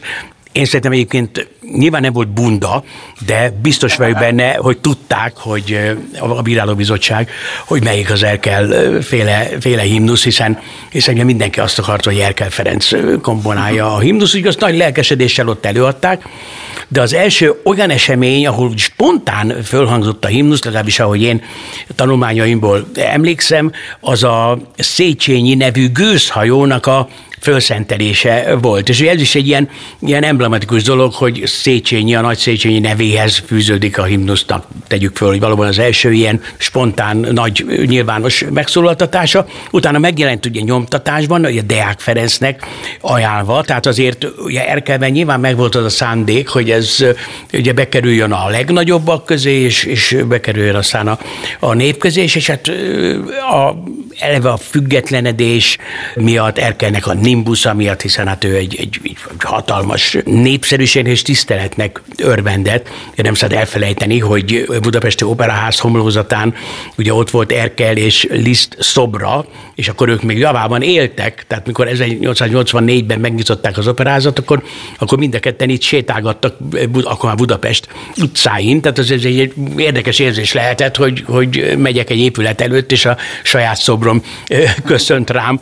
Én 0.54 0.64
szerintem 0.64 0.92
egyébként 0.92 1.48
nyilván 1.76 2.00
nem 2.00 2.12
volt 2.12 2.28
bunda, 2.28 2.84
de 3.26 3.52
biztos 3.62 3.96
vagyok 3.96 4.18
benne, 4.18 4.54
hogy 4.54 4.78
tudták, 4.78 5.36
hogy 5.36 5.96
a 6.18 6.42
bírálóbizottság, 6.42 7.30
hogy 7.66 7.82
melyik 7.84 8.10
az 8.10 8.22
Erkel 8.22 9.00
féle, 9.00 9.48
féle 9.60 9.82
himnusz, 9.82 10.24
hiszen, 10.24 10.58
hiszen 10.90 11.14
mindenki 11.14 11.60
azt 11.60 11.78
akarta, 11.78 12.10
hogy 12.10 12.18
Erkel 12.18 12.50
Ferenc 12.50 12.88
komponálja 13.20 13.94
a 13.94 13.98
himnusz, 13.98 14.34
úgyhogy 14.34 14.48
azt 14.48 14.60
nagy 14.60 14.76
lelkesedéssel 14.76 15.48
ott 15.48 15.66
előadták, 15.66 16.28
de 16.88 17.00
az 17.00 17.14
első 17.14 17.60
olyan 17.64 17.90
esemény, 17.90 18.46
ahol 18.46 18.72
spontán 18.76 19.62
fölhangzott 19.62 20.24
a 20.24 20.28
himnusz, 20.28 20.64
legalábbis 20.64 21.00
ahogy 21.00 21.22
én 21.22 21.42
tanulmányaimból 21.94 22.86
emlékszem, 22.94 23.72
az 24.00 24.22
a 24.22 24.58
Széchenyi 24.76 25.54
nevű 25.54 25.92
gőzhajónak 25.92 26.86
a 26.86 27.08
fölszentelése 27.44 28.56
volt. 28.60 28.88
És 28.88 29.00
ez 29.00 29.20
is 29.20 29.34
egy 29.34 29.46
ilyen, 29.46 29.68
ilyen 29.98 30.24
emblematikus 30.24 30.82
dolog, 30.82 31.12
hogy 31.12 31.42
Széchenyi, 31.46 32.14
a 32.14 32.20
nagy 32.20 32.38
Széchenyi 32.38 32.78
nevéhez 32.78 33.42
fűződik 33.46 33.98
a 33.98 34.04
himnusznak, 34.04 34.66
tegyük 34.86 35.16
föl, 35.16 35.28
hogy 35.28 35.40
valóban 35.40 35.66
az 35.66 35.78
első 35.78 36.12
ilyen 36.12 36.40
spontán, 36.56 37.16
nagy, 37.16 37.64
nyilvános 37.86 38.44
megszólaltatása. 38.50 39.46
Utána 39.70 39.98
megjelent 39.98 40.46
ugye 40.46 40.60
nyomtatásban, 40.60 41.44
ugye 41.44 41.62
Deák 41.62 42.00
Ferencnek 42.00 42.66
ajánlva, 43.00 43.62
tehát 43.62 43.86
azért 43.86 44.26
ugye 44.38 44.68
Erkelben 44.68 45.10
nyilván 45.10 45.40
megvolt 45.40 45.74
az 45.74 45.84
a 45.84 45.88
szándék, 45.88 46.48
hogy 46.48 46.70
ez 46.70 47.04
ugye 47.52 47.72
bekerüljön 47.72 48.32
a 48.32 48.48
legnagyobbak 48.48 49.24
közé, 49.24 49.52
és, 49.52 49.84
és 49.84 50.16
bekerüljön 50.28 50.74
aztán 50.74 51.08
a, 51.08 51.18
a 51.60 51.74
nép 51.74 51.98
közé, 51.98 52.22
és, 52.22 52.34
és 52.34 52.46
hát 52.46 52.68
a 53.50 53.74
eleve 54.18 54.50
a 54.50 54.56
függetlenedés 54.56 55.78
miatt, 56.14 56.58
Erkelnek 56.58 57.06
a 57.06 57.14
nimbusza 57.14 57.74
miatt, 57.74 58.00
hiszen 58.00 58.26
hát 58.26 58.44
ő 58.44 58.56
egy, 58.56 58.76
egy, 58.78 59.00
egy 59.02 59.16
hatalmas 59.38 60.16
népszerűség 60.24 61.06
és 61.06 61.22
tiszteletnek 61.22 62.02
örvendett. 62.16 62.88
Nem 63.16 63.34
szabad 63.34 63.56
elfelejteni, 63.56 64.18
hogy 64.18 64.66
Budapesti 64.82 65.24
Operaház 65.24 65.78
homlózatán 65.78 66.54
ugye 66.96 67.14
ott 67.14 67.30
volt 67.30 67.52
Erkel 67.52 67.96
és 67.96 68.26
Liszt 68.30 68.76
szobra, 68.80 69.46
és 69.74 69.88
akkor 69.88 70.08
ők 70.08 70.22
még 70.22 70.38
javában 70.38 70.82
éltek, 70.82 71.44
tehát 71.46 71.66
mikor 71.66 71.88
1884-ben 71.90 73.20
megnyitották 73.20 73.78
az 73.78 73.88
operázat, 73.88 74.38
akkor, 74.38 74.62
akkor 74.98 75.18
mind 75.18 75.34
a 75.34 75.38
ketten 75.38 75.68
itt 75.68 75.82
sétálgattak, 75.82 76.56
akkor 77.02 77.28
már 77.28 77.36
Budapest 77.36 77.88
utcáin, 78.16 78.80
tehát 78.80 78.98
ez 78.98 79.10
egy 79.10 79.52
érdekes 79.76 80.18
érzés 80.18 80.52
lehetett, 80.52 80.96
hogy, 80.96 81.24
hogy 81.26 81.74
megyek 81.78 82.10
egy 82.10 82.18
épület 82.18 82.60
előtt, 82.60 82.92
és 82.92 83.04
a 83.04 83.16
saját 83.42 83.76
szobrom 84.04 84.22
köszönt 84.84 85.30
rám 85.30 85.60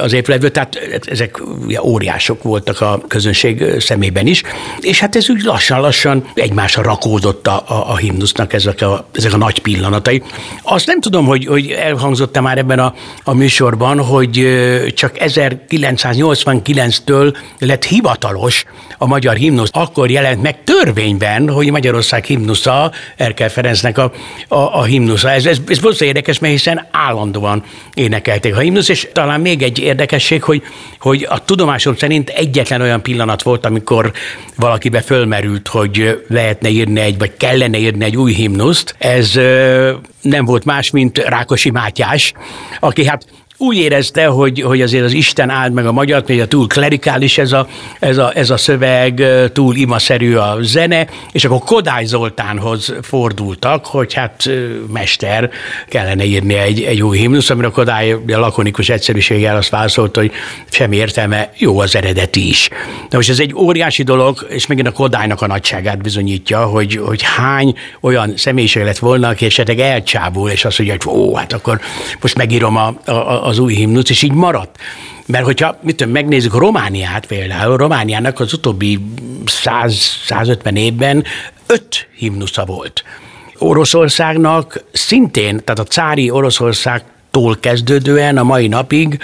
az 0.00 0.12
épületből, 0.12 0.50
tehát 0.50 0.78
ezek 1.04 1.42
óriások 1.82 2.42
voltak 2.42 2.80
a 2.80 3.00
közönség 3.08 3.64
szemében 3.78 4.26
is, 4.26 4.42
és 4.80 5.00
hát 5.00 5.16
ez 5.16 5.30
úgy 5.30 5.42
lassan-lassan 5.42 6.30
egymásra 6.34 6.82
rakódott 6.82 7.46
a, 7.46 7.64
a, 7.66 7.90
a 7.90 7.96
himnusznak 7.96 8.52
ezek 8.52 8.82
a, 8.82 9.08
ezek 9.12 9.32
a 9.32 9.36
nagy 9.36 9.58
pillanatai. 9.58 10.22
Azt 10.62 10.86
nem 10.86 11.00
tudom, 11.00 11.26
hogy, 11.26 11.46
hogy 11.46 11.70
elhangzott-e 11.70 12.40
már 12.40 12.58
ebben 12.58 12.78
a, 12.78 12.94
a 13.24 13.34
műsorban, 13.34 14.04
hogy 14.04 14.58
csak 14.94 15.16
1989-től 15.18 17.36
lett 17.58 17.84
hivatalos 17.84 18.64
a 18.98 19.06
magyar 19.06 19.34
himnusz. 19.34 19.70
Akkor 19.72 20.10
jelent 20.10 20.42
meg 20.42 20.64
törvényben, 20.64 21.48
hogy 21.48 21.70
Magyarország 21.70 22.24
himnusza, 22.24 22.92
Erkel 23.16 23.48
Ferencnek 23.48 23.98
a, 23.98 24.12
a, 24.48 24.56
a 24.56 24.82
himnusza. 24.82 25.30
Ez, 25.30 25.46
ez, 25.46 25.58
ez 25.68 25.78
borzasztó 25.78 26.04
érdekes, 26.04 26.38
mert 26.38 26.52
hiszen 26.52 26.86
állandóan 26.90 27.62
énekelték 27.94 28.56
a 28.56 28.58
himnusz, 28.58 28.88
és 28.88 29.08
talán 29.12 29.40
még 29.40 29.62
egy 29.62 29.78
érdekesség, 29.78 30.42
hogy, 30.42 30.62
hogy 30.98 31.26
a 31.30 31.44
tudomásom 31.44 31.96
szerint 31.96 32.28
egyetlen 32.28 32.80
olyan 32.80 33.02
pillanat 33.02 33.42
volt, 33.42 33.66
amikor 33.66 34.12
valakibe 34.56 35.00
fölmerült, 35.00 35.68
hogy 35.68 36.24
lehetne 36.28 36.68
írni 36.68 37.00
egy, 37.00 37.18
vagy 37.18 37.36
kellene 37.36 37.78
írni 37.78 38.04
egy 38.04 38.16
új 38.16 38.32
himnuszt. 38.32 38.94
Ez 38.98 39.32
nem 40.20 40.44
volt 40.44 40.64
más, 40.64 40.90
mint 40.90 41.18
Rákosi 41.18 41.70
Mátyás, 41.70 42.32
aki 42.80 43.06
hát 43.06 43.26
úgy 43.58 43.76
érezte, 43.76 44.26
hogy, 44.26 44.60
hogy 44.60 44.80
azért 44.80 45.04
az 45.04 45.12
Isten 45.12 45.50
áld 45.50 45.72
meg 45.72 45.86
a 45.86 45.92
magyar, 45.92 46.24
a 46.40 46.46
túl 46.46 46.66
klerikális 46.66 47.38
ez 47.38 47.52
a, 47.52 47.68
ez, 47.98 48.18
a, 48.18 48.32
ez 48.34 48.50
a 48.50 48.56
szöveg, 48.56 49.22
túl 49.52 49.76
imaszerű 49.76 50.34
a 50.34 50.56
zene, 50.60 51.06
és 51.32 51.44
akkor 51.44 51.58
Kodály 51.58 52.04
Zoltánhoz 52.04 52.94
fordultak, 53.02 53.86
hogy 53.86 54.14
hát 54.14 54.50
mester, 54.92 55.50
kellene 55.88 56.24
írni 56.24 56.54
egy, 56.54 56.82
egy 56.82 57.02
új 57.02 57.18
himnusz, 57.18 57.50
amire 57.50 57.68
Kodály 57.68 58.12
a 58.12 58.20
lakonikus 58.26 58.88
egyszerűséggel 58.88 59.56
azt 59.56 59.68
válaszolt, 59.68 60.16
hogy 60.16 60.32
semmi 60.70 60.96
értelme, 60.96 61.50
jó 61.58 61.78
az 61.78 61.96
eredeti 61.96 62.48
is. 62.48 62.68
De 63.08 63.16
most 63.16 63.30
ez 63.30 63.40
egy 63.40 63.54
óriási 63.54 64.02
dolog, 64.02 64.46
és 64.48 64.66
megint 64.66 64.86
a 64.88 64.92
Kodálynak 64.92 65.42
a 65.42 65.46
nagyságát 65.46 66.02
bizonyítja, 66.02 66.64
hogy, 66.64 67.00
hogy 67.04 67.22
hány 67.22 67.74
olyan 68.00 68.32
személyiség 68.36 68.82
lett 68.82 68.98
volna, 68.98 69.28
aki 69.28 69.44
esetleg 69.44 69.78
elcsábul, 69.78 70.50
és 70.50 70.64
azt 70.64 70.78
mondja, 70.78 70.96
hogy 71.02 71.14
ó, 71.14 71.34
hát 71.34 71.52
akkor 71.52 71.80
most 72.20 72.36
megírom 72.36 72.76
a, 72.76 72.94
a, 73.04 73.45
az 73.46 73.58
új 73.58 73.74
himnusz, 73.74 74.10
és 74.10 74.22
így 74.22 74.32
maradt. 74.32 74.76
Mert 75.26 75.44
hogyha 75.44 75.78
mit 75.82 75.96
tudom, 75.96 76.12
megnézzük 76.12 76.54
Romániát 76.54 77.26
például, 77.26 77.76
Romániának 77.76 78.40
az 78.40 78.52
utóbbi 78.52 78.98
100-150 79.64 80.76
évben 80.76 81.24
öt 81.66 82.08
himnusza 82.16 82.64
volt. 82.64 83.04
Oroszországnak 83.58 84.84
szintén, 84.92 85.64
tehát 85.64 85.78
a 85.78 85.84
cári 85.84 86.30
Oroszország 86.30 87.02
tól 87.30 87.56
kezdődően 87.60 88.38
a 88.38 88.42
mai 88.42 88.68
napig 88.68 89.18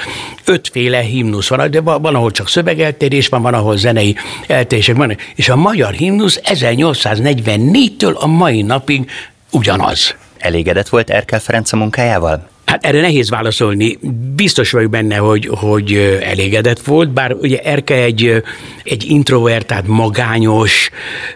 ötféle 0.44 1.00
himnusz 1.00 1.48
van, 1.48 1.70
de 1.70 1.80
van, 1.80 2.14
ahol 2.14 2.30
csak 2.30 2.48
szövegeltérés 2.48 3.28
van, 3.28 3.42
van, 3.42 3.54
ahol 3.54 3.76
zenei 3.76 4.16
eltérések 4.46 4.96
van, 4.96 5.16
és 5.34 5.48
a 5.48 5.56
magyar 5.56 5.92
himnusz 5.92 6.40
1844-től 6.44 8.14
a 8.14 8.26
mai 8.26 8.62
napig 8.62 9.10
ugyanaz. 9.50 10.14
Elégedett 10.38 10.88
volt 10.88 11.10
Erkel 11.10 11.40
Ferenc 11.40 11.72
a 11.72 11.76
munkájával? 11.76 12.51
Erre 12.82 13.00
nehéz 13.00 13.30
válaszolni. 13.30 13.98
Biztos 14.34 14.70
vagyok 14.70 14.90
benne, 14.90 15.16
hogy, 15.16 15.48
hogy 15.52 15.94
elégedett 16.22 16.80
volt, 16.80 17.10
bár 17.10 17.32
ugye 17.32 17.58
Erke 17.58 17.94
egy, 17.94 18.42
egy 18.84 19.04
introvertált, 19.08 19.86
magányos, 19.86 20.90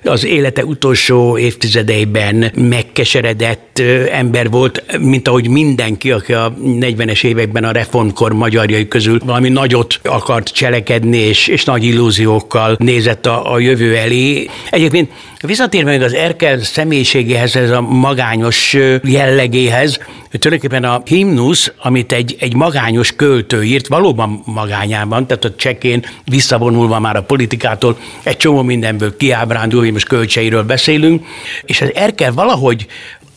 az 0.05 0.25
élete 0.25 0.65
utolsó 0.65 1.39
évtizedeiben 1.39 2.53
megkeseredett 2.55 3.83
ember 4.13 4.51
volt, 4.51 4.99
mint 4.99 5.29
ahogy 5.29 5.49
mindenki, 5.49 6.11
aki 6.11 6.33
a 6.33 6.55
40-es 6.65 7.25
években 7.25 7.65
a 7.65 7.71
reformkor 7.71 8.33
magyarjai 8.33 8.89
közül 8.89 9.19
valami 9.25 9.49
nagyot 9.49 10.01
akart 10.03 10.53
cselekedni, 10.53 11.17
és, 11.17 11.47
és 11.47 11.65
nagy 11.65 11.85
illúziókkal 11.85 12.77
nézett 12.79 13.27
a, 13.27 13.53
a 13.53 13.59
jövő 13.59 13.97
elé. 13.97 14.49
Egyébként 14.71 15.11
visszatérve 15.41 15.91
még 15.91 16.03
az 16.03 16.15
Erkel 16.15 16.61
személyiségéhez, 16.61 17.57
ez 17.57 17.71
a 17.71 17.81
magányos 17.81 18.77
jellegéhez, 19.03 19.99
tulajdonképpen 20.31 20.85
a 20.85 21.03
himnusz, 21.05 21.73
amit 21.79 22.13
egy, 22.13 22.37
egy 22.39 22.55
magányos 22.55 23.13
költő 23.17 23.63
írt, 23.63 23.87
valóban 23.87 24.43
magányában, 24.45 25.27
tehát 25.27 25.45
a 25.45 25.55
csekén 25.57 26.05
visszavonulva 26.25 27.01
már 27.01 27.17
a 27.17 27.23
politikától, 27.37 27.96
egy 28.22 28.37
csomó 28.37 28.62
mindenből 28.62 29.16
kiábrándul, 29.16 29.81
hogy 29.81 29.92
most 29.92 30.07
kölcseiről 30.07 30.62
beszélünk, 30.62 31.27
és 31.64 31.81
az 31.81 31.90
Erkel 31.94 32.33
valahogy 32.33 32.87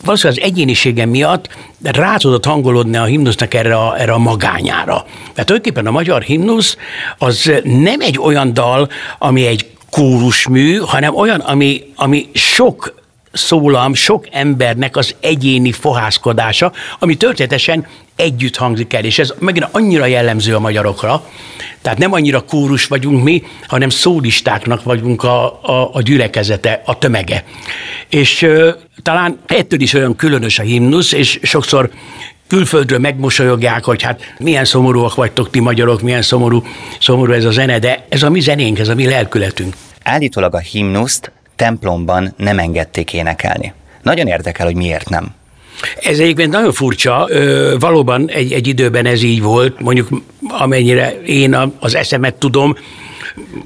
valószínűleg 0.04 0.42
az 0.42 0.50
egyénisége 0.50 1.06
miatt 1.06 1.50
rá 1.82 2.16
tudott 2.16 2.46
hangolódni 2.46 2.98
a 2.98 3.04
himnusznak 3.04 3.54
erre 3.54 3.76
a, 3.76 4.00
erre 4.00 4.12
a 4.12 4.18
magányára. 4.18 5.06
Tehát 5.06 5.46
tulajdonképpen 5.46 5.86
a 5.86 5.92
magyar 5.92 6.22
himnusz 6.22 6.78
az 7.18 7.52
nem 7.64 8.02
egy 8.02 8.20
olyan 8.20 8.54
dal, 8.54 8.90
ami 9.18 9.46
egy 9.46 9.70
kórusmű, 9.90 10.76
hanem 10.76 11.16
olyan, 11.16 11.40
ami, 11.40 11.84
ami 11.96 12.30
sok 12.34 12.94
szólam 13.32 13.94
sok 13.94 14.28
embernek 14.32 14.98
az 14.98 15.16
egyéni 15.20 15.72
fohászkodása, 15.72 16.72
ami 17.00 17.16
történetesen 17.16 17.88
együtt 18.16 18.56
hangzik 18.56 18.94
el, 18.94 19.04
és 19.04 19.20
ez 19.20 19.34
megint 19.40 19.68
annyira 19.72 20.06
jellemző 20.06 20.56
a 20.56 20.60
magyarokra, 20.60 21.24
tehát 21.82 21.98
nem 21.98 22.14
annyira 22.14 22.42
kórus 22.42 22.88
vagyunk 22.88 23.24
mi, 23.24 23.44
hanem 23.68 23.90
szólistáknak 23.90 24.84
vagyunk 24.84 25.24
a, 25.24 25.64
a, 25.64 25.90
a 25.94 26.02
gyülekezete, 26.02 26.82
a 26.86 26.98
tömege. 26.98 27.44
És 28.10 28.42
ö, 28.42 28.70
talán 29.04 29.40
ettől 29.48 29.82
is 29.82 29.94
olyan 29.94 30.16
különös 30.16 30.60
a 30.60 30.64
himnusz, 30.64 31.12
és 31.12 31.40
sokszor 31.44 31.90
külföldről 32.48 33.00
megmosolyogják, 33.00 33.84
hogy 33.84 34.02
hát 34.02 34.34
milyen 34.38 34.66
szomorúak 34.66 35.16
vagytok 35.16 35.50
ti 35.50 35.60
magyarok, 35.60 36.02
milyen 36.02 36.22
szomorú, 36.22 36.64
szomorú 37.00 37.32
ez 37.32 37.46
a 37.46 37.52
zene, 37.52 37.80
de 37.80 38.06
ez 38.10 38.24
a 38.24 38.30
mi 38.30 38.40
zenénk, 38.40 38.80
ez 38.80 38.88
a 38.88 38.96
mi 38.96 39.06
lelkületünk. 39.06 39.76
Állítólag 40.04 40.56
a 40.56 40.60
himnuszt 40.60 41.32
templomban 41.56 42.34
nem 42.38 42.60
engedték 42.60 43.14
énekelni. 43.14 43.74
Nagyon 44.02 44.28
érdekel, 44.28 44.66
hogy 44.66 44.76
miért 44.76 45.10
nem. 45.10 45.39
Ez 46.02 46.20
egyébként 46.20 46.52
nagyon 46.52 46.72
furcsa, 46.72 47.28
ö, 47.30 47.76
valóban 47.80 48.30
egy, 48.30 48.52
egy 48.52 48.68
időben 48.68 49.06
ez 49.06 49.24
így 49.24 49.42
volt, 49.42 49.80
mondjuk 49.80 50.08
amennyire 50.48 51.22
én 51.22 51.74
az 51.80 51.96
eszemet 51.96 52.36
tudom. 52.36 52.76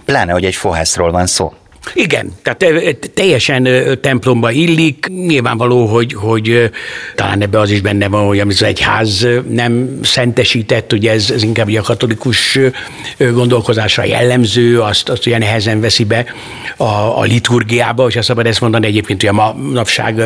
Pláne, 0.06 0.32
hogy 0.32 0.45
egy 0.45 0.56
fohászról 0.56 1.12
van 1.12 1.28
szó. 1.28 1.54
Igen, 1.93 2.32
tehát 2.41 2.86
teljesen 3.13 3.67
templomba 4.02 4.52
illik. 4.52 5.08
Nyilvánvaló, 5.26 5.86
hogy, 5.86 6.13
hogy 6.13 6.72
talán 7.15 7.41
ebbe 7.41 7.60
az 7.60 7.69
is 7.69 7.82
benne 7.82 8.08
van, 8.08 8.28
hogy 8.28 8.39
amit 8.39 8.56
az 8.56 8.63
egyház 8.63 9.28
nem 9.50 10.00
szentesített, 10.04 10.93
ugye 10.93 11.12
ez, 11.12 11.30
ez 11.30 11.43
inkább 11.43 11.67
a 11.78 11.82
katolikus 11.82 12.60
gondolkozásra 13.17 14.04
jellemző, 14.04 14.82
azt, 14.82 15.10
azt 15.10 15.26
ugye 15.26 15.38
nehezen 15.38 15.82
veszi 15.82 16.04
be 16.04 16.26
a, 16.78 17.19
a 17.19 17.22
liturgiába, 17.22 18.08
és 18.08 18.17
szabad 18.22 18.46
ezt 18.46 18.62
mondani 18.62 18.86
egyébként, 18.86 19.22
hogy 19.22 19.30
a 19.30 19.34
manapság 19.34 20.22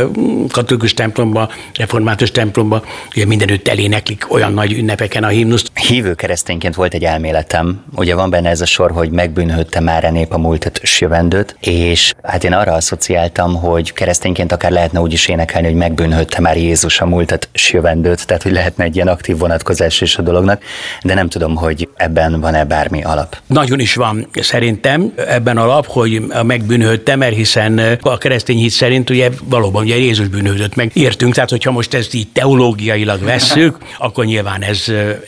katolikus 0.52 0.94
templomba, 0.94 1.50
református 1.76 2.32
templomba, 2.32 2.84
ugye 3.16 3.26
mindenütt 3.26 3.68
eléneklik 3.68 4.32
olyan 4.32 4.54
nagy 4.54 4.74
ünnepeken 4.74 5.24
a 5.24 5.28
himnuszt. 5.28 5.72
Hívő 5.74 6.14
keresztényként 6.14 6.76
volt 6.76 6.94
egy 6.94 7.04
elméletem, 7.04 7.84
ugye 7.96 8.16
van 8.16 8.30
benne 8.30 8.50
ez 8.50 8.62
a 8.62 8.66
sor, 8.66 8.92
hogy 8.92 9.10
megbűnhődte 9.10 9.80
már 9.80 10.06
a 10.06 10.12
nép 10.12 10.34
a 10.34 10.38
múltat 10.38 10.80
sjövendőt, 10.84 11.47
volt, 11.48 11.56
és 11.60 12.14
hát 12.24 12.44
én 12.44 12.54
arra 12.54 12.74
asszociáltam, 12.74 13.56
hogy 13.56 13.94
keresztényként 13.94 14.52
akár 14.52 14.72
lehetne 14.72 15.00
úgy 15.00 15.14
is 15.14 15.28
énekelni, 15.28 15.68
hogy 15.68 15.76
megbűnhődte 15.76 16.42
már 16.42 16.58
Jézus 16.58 17.02
a 17.02 17.06
múltat 17.06 17.50
jövendőt, 17.72 18.26
tehát 18.26 18.44
hogy 18.44 18.52
lehetne 18.52 18.84
egy 18.84 18.96
ilyen 18.96 19.08
aktív 19.08 19.38
vonatkozás 19.38 20.02
is 20.02 20.18
a 20.18 20.22
dolognak, 20.22 20.62
de 21.02 21.14
nem 21.14 21.30
tudom, 21.30 21.56
hogy 21.56 21.90
ebben 21.96 22.40
van-e 22.40 22.66
bármi 22.66 23.04
alap. 23.04 23.38
Nagyon 23.48 23.80
is 23.80 23.96
van 23.96 24.28
szerintem 24.34 25.14
ebben 25.28 25.58
alap, 25.58 25.86
hogy 25.86 26.22
megbűnhődte, 26.44 27.16
mert 27.16 27.36
hiszen 27.36 27.98
a 28.02 28.18
keresztény 28.18 28.58
hit 28.58 28.72
szerint 28.72 29.10
ugye 29.10 29.30
valóban 29.44 29.84
ugye 29.84 29.98
Jézus 29.98 30.28
bűnhődött 30.28 30.76
meg. 30.76 30.92
Értünk, 30.94 31.34
tehát 31.34 31.50
hogyha 31.50 31.72
most 31.72 31.94
ezt 31.94 32.14
így 32.14 32.28
teológiailag 32.28 33.24
vesszük, 33.24 33.78
akkor 33.98 34.26
nyilván 34.26 34.62
ez, 34.64 34.86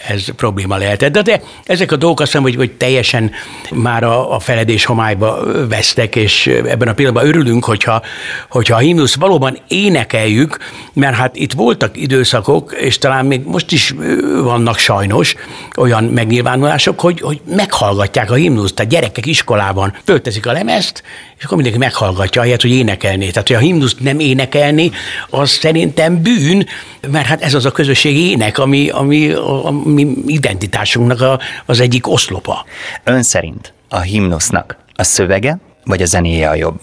ez 0.07 0.25
probléma 0.35 0.77
lehetett. 0.77 1.11
De, 1.11 1.21
de 1.21 1.41
ezek 1.65 1.91
a 1.91 1.95
dolgok 1.95 2.19
azt 2.19 2.31
hiszem, 2.31 2.43
hogy, 2.43 2.55
hogy 2.55 2.71
teljesen 2.71 3.31
már 3.71 4.03
a, 4.03 4.35
a 4.35 4.39
feledés 4.39 4.85
homályba 4.85 5.39
vesztek, 5.67 6.08
egyetértek, 6.15 6.15
és 6.15 6.47
ebben 6.47 6.87
a 6.87 6.93
pillanatban 6.93 7.27
örülünk, 7.27 7.65
hogyha, 7.65 8.01
hogyha 8.49 8.75
a 8.75 8.79
himnusz 8.79 9.15
valóban 9.15 9.57
énekeljük, 9.67 10.57
mert 10.93 11.15
hát 11.15 11.35
itt 11.35 11.53
voltak 11.53 11.97
időszakok, 11.97 12.75
és 12.79 12.97
talán 12.97 13.25
még 13.25 13.43
most 13.45 13.71
is 13.71 13.95
vannak 14.43 14.77
sajnos 14.77 15.35
olyan 15.77 16.03
megnyilvánulások, 16.03 16.99
hogy, 16.99 17.21
hogy 17.21 17.41
meghallgatják 17.55 18.31
a 18.31 18.33
himnuszt, 18.33 18.75
tehát 18.75 18.91
gyerekek 18.91 19.25
iskolában 19.25 19.93
fölteszik 20.05 20.45
a 20.45 20.51
lemezt, 20.51 21.03
és 21.37 21.43
akkor 21.43 21.55
mindenki 21.55 21.79
meghallgatja, 21.79 22.41
ahelyett, 22.41 22.61
hogy 22.61 22.71
énekelné. 22.71 23.29
Tehát, 23.29 23.47
hogy 23.47 23.57
a 23.57 23.59
himnuszt 23.59 23.99
nem 23.99 24.19
énekelni, 24.19 24.91
az 25.29 25.49
szerintem 25.49 26.21
bűn, 26.21 26.65
mert 27.11 27.25
hát 27.25 27.41
ez 27.41 27.53
az 27.53 27.65
a 27.65 27.71
közösségi 27.71 28.29
ének, 28.29 28.57
ami, 28.57 28.89
ami 28.89 29.31
a 29.31 29.71
mi 29.83 30.07
identitásunknak 30.25 31.21
a, 31.21 31.39
az 31.65 31.79
egyik 31.79 32.07
oszlopa. 32.07 32.65
Ön 33.03 33.23
szerint 33.23 33.73
a 33.89 33.99
himnusznak 33.99 34.77
a 34.93 35.03
szövege 35.03 35.59
vagy 35.89 36.01
a 36.01 36.05
zenéje 36.05 36.49
a 36.49 36.55
jobb? 36.55 36.79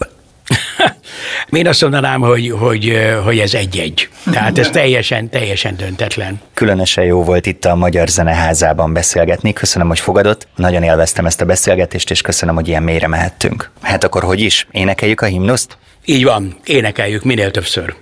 Én 1.49 1.67
azt 1.67 1.81
mondanám, 1.81 2.21
hogy, 2.21 2.53
hogy, 2.59 2.97
hogy 3.23 3.39
ez 3.39 3.53
egy-egy. 3.53 4.09
Tehát 4.31 4.57
ez 4.57 4.69
teljesen, 4.69 5.29
teljesen 5.29 5.75
döntetlen. 5.77 6.41
Különösen 6.53 7.03
jó 7.03 7.23
volt 7.23 7.45
itt 7.45 7.65
a 7.65 7.75
Magyar 7.75 8.07
Zeneházában 8.07 8.93
beszélgetni. 8.93 9.53
Köszönöm, 9.53 9.87
hogy 9.87 9.99
fogadott. 9.99 10.47
Nagyon 10.55 10.83
élveztem 10.83 11.25
ezt 11.25 11.41
a 11.41 11.45
beszélgetést, 11.45 12.11
és 12.11 12.21
köszönöm, 12.21 12.55
hogy 12.55 12.67
ilyen 12.67 12.83
mélyre 12.83 13.07
mehettünk. 13.07 13.71
Hát 13.81 14.03
akkor 14.03 14.23
hogy 14.23 14.39
is? 14.39 14.67
Énekeljük 14.71 15.21
a 15.21 15.25
himnuszt? 15.25 15.77
Így 16.05 16.23
van, 16.23 16.57
énekeljük 16.65 17.23
minél 17.23 17.51
többször. 17.51 17.95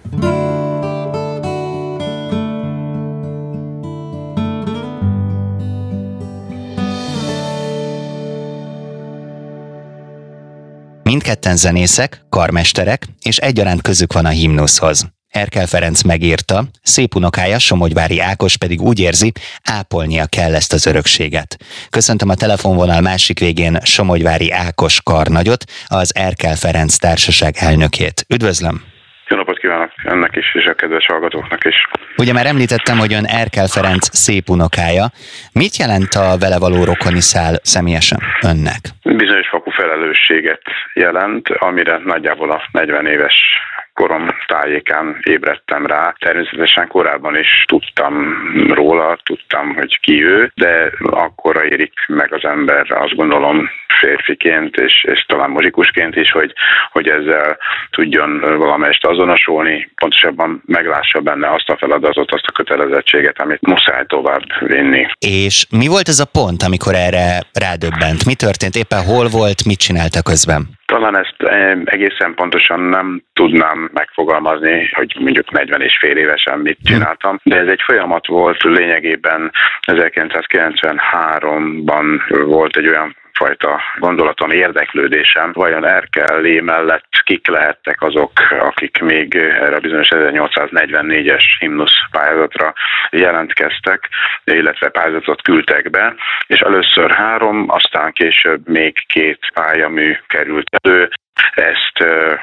Mindketten 11.26 11.58
zenészek, 11.58 12.26
karmesterek, 12.30 13.08
és 13.22 13.38
egyaránt 13.38 13.82
közük 13.82 14.14
van 14.14 14.26
a 14.26 14.30
himnuszhoz. 14.30 15.06
Erkel 15.28 15.68
Ferenc 15.68 16.02
megírta, 16.02 16.68
szép 16.82 17.16
unokája 17.16 17.60
Somogyvári 17.60 18.20
Ákos 18.20 18.58
pedig 18.58 18.82
úgy 18.82 19.00
érzi, 19.00 19.32
ápolnia 19.64 20.26
kell 20.26 20.56
ezt 20.56 20.74
az 20.74 20.86
örökséget. 20.86 21.58
Köszöntöm 21.90 22.30
a 22.30 22.36
telefonvonal 22.36 23.02
másik 23.02 23.40
végén 23.40 23.80
Somogyvári 23.84 24.52
Ákos 24.52 25.02
karnagyot, 25.02 25.64
az 25.86 26.16
Erkel 26.16 26.56
Ferenc 26.56 26.98
társaság 26.98 27.56
elnökét. 27.60 28.26
Üdvözlöm! 28.28 28.95
Jó 29.30 29.38
napot 29.38 29.58
kívánok 29.58 29.92
ennek 30.04 30.36
is, 30.36 30.56
és 30.56 30.66
a 30.66 30.74
kedves 30.74 31.06
hallgatóknak 31.06 31.66
is. 31.66 31.76
Ugye 32.18 32.34
már 32.34 32.46
említettem, 32.46 32.98
hogy 32.98 33.14
ön 33.14 33.26
Erkel 33.26 33.68
Ferenc 33.68 34.06
szép 34.12 34.50
unokája. 34.50 35.06
Mit 35.54 35.78
jelent 35.78 36.14
a 36.14 36.38
vele 36.40 36.60
való 36.60 36.84
rokoni 36.84 37.22
szál 37.22 37.54
személyesen 37.62 38.20
önnek? 38.42 38.82
Bizonyos 39.04 39.48
fokú 39.50 39.72
felelősséget 39.72 40.62
jelent, 40.94 41.50
amire 41.50 42.00
nagyjából 42.04 42.52
a 42.52 42.68
40 42.72 43.06
éves 43.06 43.36
korom 43.96 44.30
tájékán 44.48 45.20
ébredtem 45.24 45.86
rá. 45.86 46.16
Természetesen 46.20 46.88
korábban 46.88 47.38
is 47.38 47.64
tudtam 47.68 48.14
róla, 48.70 49.18
tudtam, 49.24 49.76
hogy 49.76 50.00
ki 50.00 50.24
ő, 50.24 50.52
de 50.56 50.92
akkor 51.00 51.66
érik 51.70 51.94
meg 52.08 52.34
az 52.34 52.44
ember, 52.44 52.92
azt 52.92 53.16
gondolom 53.16 53.70
férfiként 54.00 54.76
és, 54.76 55.04
és 55.04 55.26
talán 55.28 55.50
muzikusként 55.50 56.16
is, 56.16 56.32
hogy, 56.32 56.54
hogy 56.92 57.08
ezzel 57.08 57.58
tudjon 57.90 58.40
valamelyest 58.40 59.06
azonosulni, 59.06 59.92
pontosabban 59.96 60.62
meglássa 60.66 61.20
benne 61.20 61.54
azt 61.54 61.70
a 61.70 61.78
feladatot, 61.78 62.32
azt 62.32 62.46
a 62.48 62.52
kötelezettséget, 62.52 63.40
amit 63.40 63.62
muszáj 63.62 64.06
tovább 64.06 64.44
vinni. 64.60 65.06
És 65.20 65.66
mi 65.70 65.88
volt 65.88 66.08
ez 66.08 66.20
a 66.20 66.32
pont, 66.32 66.64
amikor 66.64 66.94
erre 66.96 67.28
rádöbbent? 67.54 68.26
Mi 68.26 68.36
történt? 68.36 68.76
Éppen 68.76 69.04
hol 69.04 69.28
volt, 69.28 69.66
mit 69.66 69.80
csinálta 69.80 70.22
közben? 70.22 70.68
Talán 70.96 71.18
ezt 71.18 71.36
eh, 71.38 71.78
egészen 71.86 72.34
pontosan 72.36 72.80
nem 72.80 73.22
tudnám 73.34 73.90
megfogalmazni, 73.94 74.90
hogy 74.94 75.16
mondjuk 75.20 75.52
40 75.52 75.82
és 75.82 75.98
fél 76.00 76.18
évesen 76.18 76.60
mit 76.60 76.78
hm. 76.84 76.88
csináltam, 76.88 77.40
de 77.44 77.58
ez 77.58 77.68
egy 77.68 77.82
folyamat 77.86 78.28
volt, 78.28 78.64
lényegében 78.64 79.52
1993-ban 79.88 82.22
volt 82.46 82.78
egy 82.78 82.88
olyan 82.88 83.16
fajta 83.38 83.82
gondolatom, 84.00 84.50
érdeklődésem, 84.52 85.52
vajon 85.54 85.86
Erkel 85.86 86.62
mellett 86.62 87.10
kik 87.24 87.48
lehettek 87.48 88.02
azok, 88.02 88.32
akik 88.60 89.02
még 89.02 89.36
erre 89.36 89.76
a 89.76 89.80
bizonyos 89.80 90.08
1844-es 90.12 91.44
himnusz 91.60 91.98
pályázatra 92.12 92.74
jelentkeztek, 93.10 94.10
illetve 94.44 94.90
pályázatot 94.90 95.42
küldtek 95.42 95.90
be, 95.90 96.16
és 96.48 96.60
először 96.60 97.12
három, 97.12 97.66
aztán 97.68 98.12
később 98.12 98.68
még 98.68 99.06
két 99.08 99.40
pályamű 99.54 100.16
került 100.28 100.68
elő, 100.82 101.10
ezt 101.56 101.98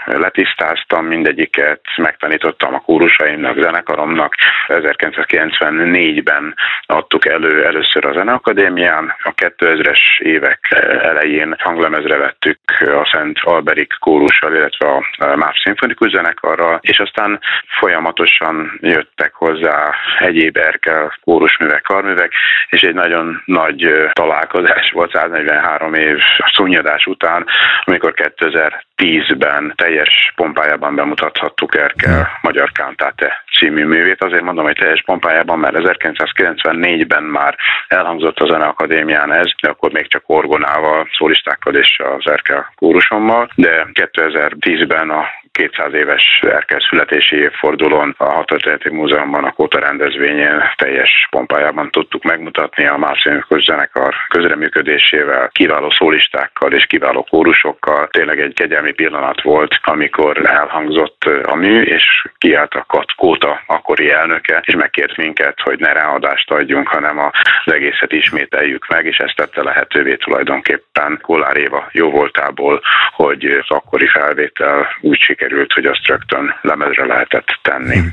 letisztáztam, 0.05 1.07
mindegyiket 1.07 1.81
megtanítottam 1.97 2.75
a 2.75 2.81
kórusaimnak, 2.81 3.63
zenekaromnak. 3.63 4.35
1994-ben 4.67 6.55
adtuk 6.87 7.27
elő 7.27 7.65
először 7.65 8.07
a 8.07 8.13
Zeneakadémián, 8.13 9.15
a 9.23 9.35
2000-es 9.35 9.99
évek 10.19 10.59
elején 11.03 11.55
hanglemezre 11.59 12.17
vettük 12.17 12.59
a 12.81 13.11
Szent 13.13 13.39
Alberik 13.43 13.93
kórussal, 14.01 14.55
illetve 14.55 14.87
a 14.89 15.37
MÁV 15.37 15.55
szimfonikus 15.65 16.11
zenekarral, 16.11 16.79
és 16.81 16.99
aztán 16.99 17.41
folyamatosan 17.79 18.79
jöttek 18.81 19.35
hozzá 19.35 19.95
egyéb 20.19 20.57
erkel 20.57 21.19
kórusművek, 21.25 21.83
karművek, 21.83 22.33
és 22.69 22.81
egy 22.81 22.95
nagyon 22.95 23.43
nagy 23.45 23.95
találkozás 24.13 24.91
volt 24.91 25.13
143 25.13 25.95
év 25.95 26.19
szúnyadás 26.55 27.07
után, 27.07 27.47
amikor 27.85 28.13
2000 28.15 28.82
2010-ben 28.97 29.73
teljes 29.77 30.33
pompájában 30.37 30.95
bemutathattuk 30.95 31.77
Erkel 31.77 32.15
hmm. 32.15 32.39
Magyar 32.43 32.73
Kántáte 32.73 33.45
című 33.59 33.85
művét. 33.85 34.23
Azért 34.23 34.43
mondom, 34.43 34.65
hogy 34.65 34.77
teljes 34.77 35.03
pompájában, 35.03 35.59
mert 35.59 35.77
1994-ben 35.79 37.23
már 37.23 37.57
elhangzott 37.89 38.39
a 38.39 38.47
Zeneakadémián 38.47 39.33
ez, 39.33 39.51
de 39.61 39.69
akkor 39.69 39.93
még 39.93 40.09
csak 40.09 40.23
orgonával, 40.27 41.09
szólistákkal 41.19 41.75
és 41.75 42.01
az 42.17 42.33
Erkel 42.33 42.73
kórusommal, 42.77 43.51
de 43.55 43.87
2010-ben 43.93 45.11
a 45.11 45.25
200 45.53 45.95
éves 45.95 46.41
Erkel 46.41 46.81
születési 46.89 47.37
évfordulón 47.37 48.15
a 48.19 48.25
Hatatörténeti 48.25 48.91
Múzeumban 48.91 49.45
a 49.45 49.53
Kóta 49.53 49.79
rendezvényén 49.79 50.63
teljes 50.77 51.27
pompájában 51.31 51.91
tudtuk 51.91 52.23
megmutatni 52.23 52.87
a 52.87 52.97
Márciumikos 52.97 53.63
zenekar 53.63 54.15
közreműködésével, 54.29 55.49
kiváló 55.53 55.91
szólistákkal 55.91 56.73
és 56.73 56.87
kiváló 56.87 57.27
kórusokkal. 57.31 58.09
Tényleg 58.11 58.41
egy 58.41 58.55
kegyelmi 58.55 58.93
pillanat 58.93 59.43
volt, 59.43 59.79
amikor 59.83 60.47
elhangzott 60.47 61.25
a 61.43 61.55
mű, 61.55 61.83
és 61.83 62.05
kiállt 62.39 62.75
a 62.75 62.87
Kóta 63.17 63.63
akkori 63.67 64.11
elnöke, 64.11 64.63
és 64.65 64.75
megkért 64.75 65.17
minket, 65.17 65.61
hogy 65.61 65.79
ne 65.79 65.93
ráadást 65.93 66.51
adjunk, 66.51 66.89
hanem 66.89 67.19
az 67.19 67.73
egészet 67.73 68.13
ismételjük 68.13 68.87
meg, 68.89 69.07
és 69.07 69.17
ezt 69.17 69.37
tette 69.37 69.63
lehetővé 69.63 70.15
tulajdonképpen 70.15 71.19
Kollár 71.23 71.57
Éva 71.57 71.89
jó 71.93 72.11
voltából, 72.11 72.81
hogy 73.13 73.45
az 73.45 73.77
akkori 73.77 74.07
felvétel 74.07 74.97
úgy 75.01 75.21
sikerült, 75.21 75.41
sikerült, 75.43 75.73
hogy 75.73 75.85
azt 75.85 76.07
rögtön 76.07 76.55
lemezre 76.61 77.07
lehetett 77.07 77.59
tenni. 77.63 77.95
Hm. 77.95 78.07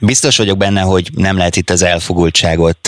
Biztos 0.00 0.36
vagyok 0.36 0.58
benne, 0.58 0.80
hogy 0.80 1.08
nem 1.16 1.36
lehet 1.36 1.56
itt 1.56 1.70
az 1.70 1.82
elfogultságot 1.82 2.78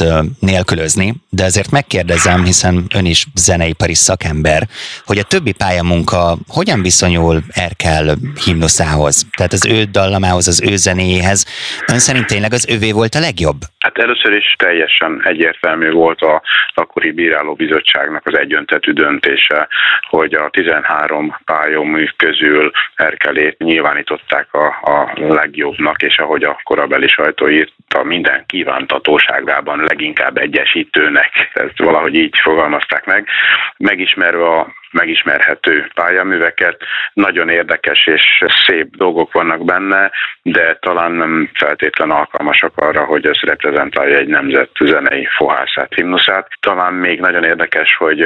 nélkülözni, 0.41 1.15
de 1.31 1.45
azért 1.45 1.71
megkérdezem, 1.71 2.45
hiszen 2.45 2.85
ön 2.95 3.05
is 3.05 3.27
zeneipari 3.35 3.95
szakember, 3.95 4.63
hogy 5.05 5.19
a 5.19 5.23
többi 5.23 5.53
pályamunka 5.53 6.37
hogyan 6.49 6.83
viszonyul 6.83 7.43
Erkel 7.49 8.17
himnuszához? 8.45 9.27
Tehát 9.37 9.53
az 9.53 9.67
ő 9.67 9.85
dallamához, 9.85 10.49
az 10.49 10.63
ő 10.71 10.77
zenéjéhez. 10.77 11.47
Ön 11.87 11.99
szerint 11.99 12.27
tényleg 12.27 12.53
az 12.53 12.69
övé 12.69 12.93
volt 12.93 13.15
a 13.15 13.21
legjobb? 13.21 13.59
Hát 13.79 13.99
először 13.99 14.33
is 14.33 14.55
teljesen 14.59 15.21
egyértelmű 15.25 15.91
volt 15.91 16.21
a 16.21 16.43
akkori 16.75 17.11
bírálóbizottságnak 17.11 18.27
az 18.27 18.39
egyöntetű 18.39 18.93
döntése, 18.93 19.69
hogy 20.09 20.35
a 20.35 20.51
13 20.51 21.37
pályamű 21.45 22.05
közül 22.17 22.71
Erkelét 22.95 23.59
nyilvánították 23.71 24.55
a, 24.55 24.67
a 24.67 25.13
legjobbnak, 25.17 26.03
és 26.03 26.19
ahogy 26.19 26.43
a 26.45 26.61
korabeli 26.63 27.09
sajtó 27.09 27.49
írta, 27.49 28.03
minden 28.03 28.45
kívántatóságában 28.47 29.79
leginkább 29.79 30.37
egyesítőnek. 30.37 31.51
Ezt 31.53 31.79
valahogy 31.79 32.15
így 32.15 32.35
fogalmazták 32.43 33.05
meg. 33.07 33.27
Megismerve 33.77 34.47
a 34.59 34.73
megismerhető 34.93 35.91
pályaműveket. 35.95 36.83
Nagyon 37.13 37.49
érdekes 37.49 38.07
és 38.07 38.45
szép 38.67 38.97
dolgok 38.97 39.33
vannak 39.33 39.65
benne, 39.65 40.11
de 40.43 40.79
talán 40.81 41.13
nem 41.13 41.51
feltétlen 41.55 42.11
alkalmasak 42.11 42.73
arra, 42.77 43.05
hogy 43.05 43.27
ez 43.27 43.41
reprezentálja 43.41 44.17
egy 44.17 44.29
nemzet 44.29 44.71
zenei 44.85 45.29
fohászát, 45.37 45.95
himnuszát. 45.95 46.49
Talán 46.61 46.93
még 46.93 47.21
nagyon 47.21 47.45
érdekes, 47.45 47.97
hogy 47.97 48.21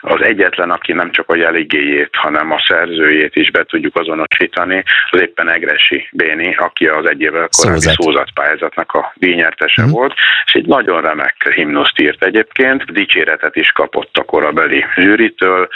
az 0.00 0.20
egyetlen, 0.22 0.70
aki 0.70 0.92
nem 0.92 1.10
csak 1.10 1.30
a 1.30 1.36
jeligéjét, 1.36 2.10
hanem 2.12 2.52
a 2.52 2.64
szerzőjét 2.68 3.36
is 3.36 3.50
be 3.50 3.64
tudjuk 3.64 3.96
azonosítani, 3.96 4.82
az 5.10 5.20
éppen 5.20 5.50
Egresi 5.50 6.08
Béni, 6.12 6.54
aki 6.54 6.86
az 6.86 7.08
egy 7.08 7.20
évvel 7.20 7.48
korábbi 7.56 7.80
Szózat. 7.80 8.02
szózatpályázatnak 8.02 8.92
a 8.92 9.12
díjnyertese 9.14 9.82
mm. 9.82 9.90
volt, 9.90 10.14
és 10.44 10.52
egy 10.52 10.66
nagyon 10.66 11.00
remek 11.00 11.52
himnuszt 11.54 12.00
írt 12.00 12.24
egyébként, 12.24 12.92
dicséretet 12.92 13.56
is 13.56 13.72
kapott 13.72 14.16
a 14.16 14.24
korabeli 14.24 14.84
zsűritől, 14.94 15.68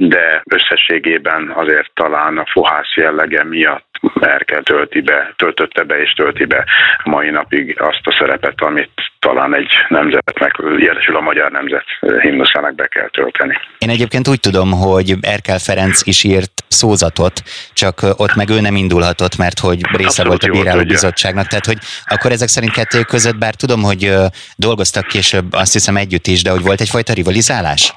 de 0.00 0.42
összességében 0.50 1.52
azért 1.54 1.90
talán 1.94 2.38
a 2.38 2.46
fohász 2.52 2.94
jellege 2.94 3.44
miatt 3.44 3.86
Merkel 4.14 4.62
tölti 4.62 5.00
be, 5.00 5.32
töltötte 5.36 5.82
be 5.82 6.00
és 6.00 6.12
tölti 6.12 6.44
be 6.44 6.64
mai 7.04 7.30
napig 7.30 7.80
azt 7.80 8.00
a 8.02 8.16
szerepet, 8.18 8.60
amit 8.60 8.90
talán 9.18 9.56
egy 9.56 9.72
nemzetnek, 9.88 10.56
jelesül 10.78 11.16
a 11.16 11.20
magyar 11.20 11.50
nemzet 11.50 11.84
himnuszának 12.20 12.74
be 12.74 12.86
kell 12.86 13.08
tölteni. 13.08 13.58
Én 13.78 13.90
egyébként 13.90 14.28
úgy 14.28 14.40
tudom, 14.40 14.70
hogy 14.72 15.14
Erkel 15.20 15.58
Ferenc 15.58 16.06
is 16.06 16.24
írt 16.24 16.52
szózatot, 16.68 17.42
csak 17.72 18.00
ott 18.16 18.34
meg 18.34 18.48
ő 18.48 18.60
nem 18.60 18.76
indulhatott, 18.76 19.36
mert 19.36 19.58
hogy 19.58 19.80
része 19.92 20.06
Abszolút 20.06 20.28
volt 20.28 20.42
a 20.42 20.50
bíráló 20.50 20.82
bizottságnak. 20.82 21.46
Tehát, 21.46 21.66
hogy 21.66 21.78
akkor 22.04 22.30
ezek 22.30 22.48
szerint 22.48 22.72
kettő 22.72 23.02
között, 23.02 23.38
bár 23.38 23.54
tudom, 23.54 23.82
hogy 23.82 24.12
dolgoztak 24.56 25.06
később, 25.06 25.52
azt 25.52 25.72
hiszem 25.72 25.96
együtt 25.96 26.26
is, 26.26 26.42
de 26.42 26.50
hogy 26.50 26.62
volt 26.62 26.80
egyfajta 26.80 27.12
rivalizálás? 27.12 27.94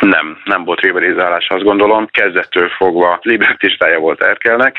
Nem, 0.00 0.38
nem 0.44 0.64
volt 0.90 1.04
rivalizálás, 1.04 1.46
azt 1.48 1.64
gondolom. 1.64 2.06
Kezdettől 2.06 2.68
fogva 2.68 3.18
libertistája 3.22 3.98
volt 3.98 4.22
Erkelnek. 4.22 4.76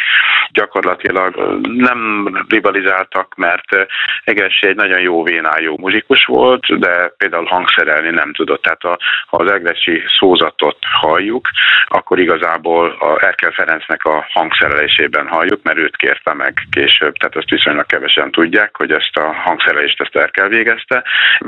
Gyakorlatilag 0.51 1.59
nem 1.63 2.29
rivalizáltak, 2.49 3.35
mert 3.35 3.87
Egesi 4.23 4.67
egy 4.67 4.75
nagyon 4.75 4.99
jó 4.99 5.23
vénájú 5.23 5.75
muzsikus 5.77 6.25
volt, 6.25 6.79
de 6.79 7.13
például 7.17 7.45
hangszerelni 7.45 8.09
nem 8.09 8.33
tudott. 8.33 8.61
Tehát 8.61 8.83
a, 8.83 8.97
ha 9.27 9.37
az 9.37 9.51
Egresi 9.51 10.03
szózatot 10.19 10.77
halljuk, 10.81 11.49
akkor 11.87 12.19
igazából 12.19 12.95
a 12.99 13.25
Erkel 13.25 13.51
Ferencnek 13.51 14.03
a 14.05 14.25
hangszerelésében 14.29 15.27
halljuk, 15.27 15.63
mert 15.63 15.77
őt 15.77 15.95
kérte 15.95 16.33
meg 16.33 16.53
később, 16.71 17.13
tehát 17.13 17.35
ezt 17.35 17.49
viszonylag 17.49 17.85
kevesen 17.85 18.31
tudják, 18.31 18.75
hogy 18.77 18.91
ezt 18.91 19.17
a 19.17 19.33
hangszerelést 19.33 20.01
ezt 20.01 20.15
Erkel 20.15 20.47
végezte. 20.47 21.03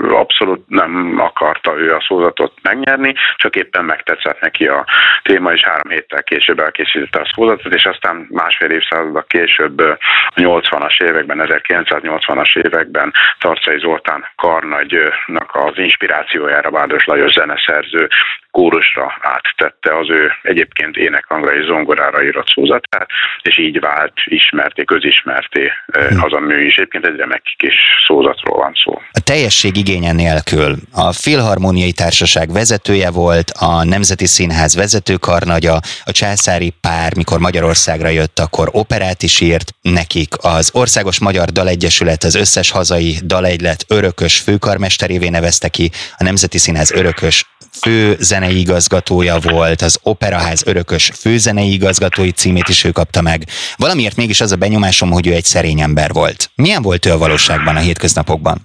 Abszolút 0.09 0.63
nem 0.67 1.15
akarta 1.17 1.77
ő 1.77 1.93
a 1.93 2.05
szózatot 2.07 2.53
megnyerni, 2.61 3.13
csak 3.35 3.55
éppen 3.55 3.85
megtetszett 3.85 4.39
neki 4.39 4.50
a 4.59 4.85
téma, 5.23 5.51
és 5.51 5.63
három 5.63 5.89
héttel 5.89 6.23
később 6.23 6.59
elkészítette 6.59 7.19
a 7.19 7.31
szózatot, 7.35 7.73
és 7.73 7.85
aztán 7.85 8.27
másfél 8.29 8.69
évszázadok 8.69 9.27
később, 9.27 9.79
a 9.79 9.97
80-as 10.35 11.03
években, 11.03 11.41
1980-as 11.43 12.57
években 12.57 13.13
Tarcai 13.39 13.79
Zoltán 13.79 14.25
Karnagynak 14.35 15.49
az 15.51 15.77
inspirációjára 15.77 16.71
Vádos 16.71 17.05
Lajos 17.05 17.31
zeneszerző 17.31 18.07
kórusra 18.51 19.13
áttette 19.21 19.97
az 19.97 20.09
ő 20.09 20.31
egyébként 20.41 20.95
énekhangra 20.95 21.55
és 21.55 21.65
zongorára 21.65 22.23
írott 22.23 22.47
szózatát, 22.47 23.07
és 23.41 23.57
így 23.57 23.79
vált 23.79 24.13
ismerté, 24.25 24.83
közismerté 24.83 25.71
hm. 25.93 26.23
az 26.23 26.33
a 26.33 26.39
mű 26.39 26.65
is. 26.65 26.75
Egyébként 26.75 27.05
egy 27.05 27.15
remek 27.15 27.41
kis 27.57 27.75
szózatról 28.07 28.57
van 28.57 28.73
szó. 28.83 29.01
A 29.11 29.21
teljesség 29.23 29.77
igénye 29.77 30.11
nélkül 30.11 30.75
a 30.93 31.11
Filharmoniai 31.11 31.91
Társaság 31.91 32.51
vezetője 32.51 33.11
volt, 33.11 33.49
a 33.59 33.83
Nemzeti 33.83 34.25
Színház 34.25 34.75
vezetőkarnagya, 34.75 35.75
a 36.05 36.11
császári 36.11 36.73
pár, 36.81 37.15
mikor 37.15 37.39
Magyarországra 37.39 38.07
jött, 38.07 38.39
akkor 38.39 38.69
operát 38.71 39.23
is 39.23 39.41
írt 39.41 39.71
nekik. 39.81 40.33
Az 40.41 40.71
Országos 40.73 41.19
Magyar 41.19 41.47
Dalegyesület 41.49 42.23
az 42.23 42.35
összes 42.35 42.71
hazai 42.71 43.15
dalegylet 43.23 43.85
örökös 43.87 44.39
főkarmesterévé 44.39 45.29
nevezte 45.29 45.69
ki, 45.69 45.89
a 46.17 46.23
Nemzeti 46.23 46.57
Színház 46.57 46.91
örökös 46.91 47.45
fő 47.83 48.15
zenei 48.19 48.59
igazgatója 48.59 49.35
volt, 49.51 49.81
az 49.81 49.99
Operaház 50.03 50.67
örökös 50.67 51.11
főzenei 51.21 51.73
igazgatói 51.73 52.31
címét 52.31 52.67
is 52.67 52.83
ő 52.83 52.91
kapta 52.91 53.21
meg. 53.21 53.39
Valamiért 53.77 54.15
mégis 54.15 54.41
az 54.41 54.51
a 54.51 54.57
benyomásom, 54.57 55.11
hogy 55.11 55.27
ő 55.27 55.31
egy 55.31 55.43
szerény 55.43 55.81
ember 55.81 56.09
volt. 56.13 56.49
Milyen 56.55 56.81
volt 56.81 57.05
ő 57.05 57.11
a 57.11 57.17
valóságban 57.17 57.75
a 57.75 57.79
hétköznapokban? 57.79 58.57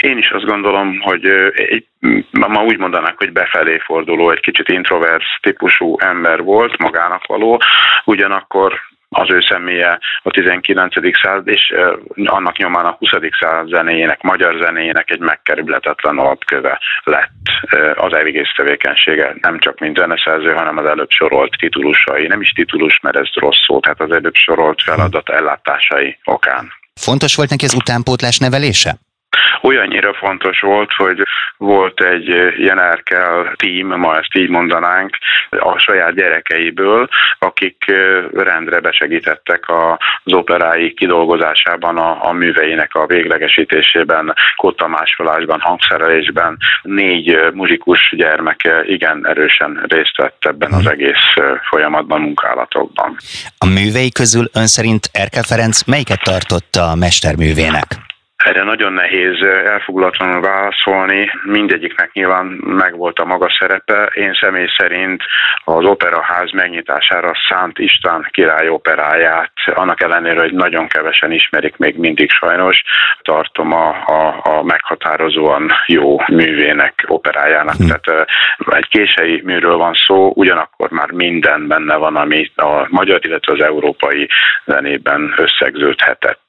Én 0.00 0.18
is 0.18 0.30
azt 0.30 0.44
gondolom, 0.44 1.00
hogy 1.00 1.24
egy, 1.54 1.86
ma 2.30 2.64
úgy 2.64 2.78
mondanák, 2.78 3.14
hogy 3.16 3.32
befelé 3.32 3.78
forduló, 3.78 4.30
egy 4.30 4.40
kicsit 4.40 4.68
introvert 4.68 5.24
típusú 5.40 5.96
ember 5.98 6.42
volt, 6.42 6.78
magának 6.78 7.26
való, 7.26 7.60
ugyanakkor 8.04 8.80
az 9.08 9.30
ő 9.30 9.40
személye 9.40 9.98
a 10.22 10.30
19. 10.30 10.94
század, 11.22 11.48
és 11.48 11.74
annak 12.24 12.56
nyomán 12.56 12.84
a 12.84 12.96
20. 12.98 13.10
század 13.40 13.68
zenéjének, 13.68 14.22
magyar 14.22 14.56
zenéjének 14.60 15.10
egy 15.10 15.20
megkerülhetetlen 15.20 16.18
alapköve 16.18 16.80
lett 17.04 17.30
az 17.94 18.12
egész 18.14 18.52
tevékenysége, 18.56 19.34
nem 19.40 19.58
csak 19.58 19.78
mint 19.78 19.96
zeneszerző, 19.96 20.52
hanem 20.52 20.76
az 20.76 20.86
előbb 20.86 21.10
sorolt 21.10 21.56
titulusai, 21.58 22.26
nem 22.26 22.40
is 22.40 22.50
titulus, 22.50 23.00
mert 23.02 23.16
ez 23.16 23.28
rossz 23.34 23.62
szó, 23.66 23.80
tehát 23.80 24.00
az 24.00 24.10
előbb 24.10 24.34
sorolt 24.34 24.82
feladat 24.82 25.28
ellátásai 25.28 26.18
okán. 26.24 26.72
Fontos 26.94 27.36
volt 27.36 27.50
neki 27.50 27.64
az 27.64 27.74
utánpótlás 27.74 28.38
nevelése? 28.38 28.96
Olyannyira 29.62 30.14
fontos 30.14 30.60
volt, 30.60 30.92
hogy 30.92 31.22
volt 31.56 32.00
egy 32.00 32.28
ilyen 32.58 32.80
Erkel 32.80 33.52
team, 33.56 34.00
ma 34.00 34.16
ezt 34.16 34.34
így 34.36 34.48
mondanánk, 34.48 35.16
a 35.50 35.78
saját 35.78 36.14
gyerekeiből, 36.14 37.08
akik 37.38 37.84
rendre 38.32 38.80
besegítettek 38.80 39.64
az 39.66 40.32
operái 40.32 40.94
kidolgozásában, 40.94 41.96
a, 41.96 42.28
a 42.28 42.32
műveinek 42.32 42.94
a 42.94 43.06
véglegesítésében, 43.06 44.34
kottamásolásban, 44.56 45.60
hangszerelésben. 45.60 46.56
Négy 46.82 47.38
muzsikus 47.52 48.14
gyermeke 48.16 48.82
igen 48.84 49.26
erősen 49.26 49.84
részt 49.88 50.16
vett 50.16 50.44
ebben 50.44 50.72
az 50.72 50.90
egész 50.90 51.34
folyamatban, 51.68 52.20
munkálatokban. 52.20 53.16
A 53.58 53.66
művei 53.66 54.12
közül 54.12 54.44
ön 54.54 54.66
szerint 54.66 55.08
Erkel 55.12 55.42
Ferenc 55.42 55.84
melyiket 55.84 56.22
tartotta 56.22 56.82
a 56.90 56.94
mesterművének? 56.94 58.07
Erre 58.44 58.62
nagyon 58.62 58.92
nehéz 58.92 59.42
elfoglalatlanul 59.64 60.40
válaszolni. 60.40 61.30
Mindegyiknek 61.42 62.12
nyilván 62.12 62.46
megvolt 62.64 63.18
a 63.18 63.24
maga 63.24 63.48
szerepe. 63.58 64.10
Én 64.14 64.32
személy 64.40 64.66
szerint 64.76 65.22
az 65.64 65.84
operaház 65.84 66.50
megnyitására 66.52 67.32
Szánt 67.48 67.78
István 67.78 68.28
király 68.30 68.68
operáját, 68.68 69.52
annak 69.74 70.00
ellenére, 70.02 70.40
hogy 70.40 70.52
nagyon 70.52 70.88
kevesen 70.88 71.32
ismerik 71.32 71.76
még 71.76 71.96
mindig 71.96 72.30
sajnos, 72.30 72.82
tartom 73.22 73.72
a, 73.72 73.88
a, 74.06 74.40
a 74.42 74.62
meghatározóan 74.62 75.70
jó 75.86 76.16
művének, 76.26 77.04
operájának. 77.06 77.76
Hm. 77.76 77.86
Tehát 77.86 78.28
egy 78.70 78.88
kései 78.88 79.40
műről 79.44 79.76
van 79.76 79.94
szó, 80.06 80.32
ugyanakkor 80.34 80.90
már 80.90 81.10
minden 81.10 81.66
benne 81.66 81.96
van, 81.96 82.16
ami 82.16 82.50
a 82.54 82.86
magyar, 82.88 83.20
illetve 83.22 83.52
az 83.52 83.62
európai 83.62 84.28
zenében 84.64 85.34
összegződhetett. 85.36 86.46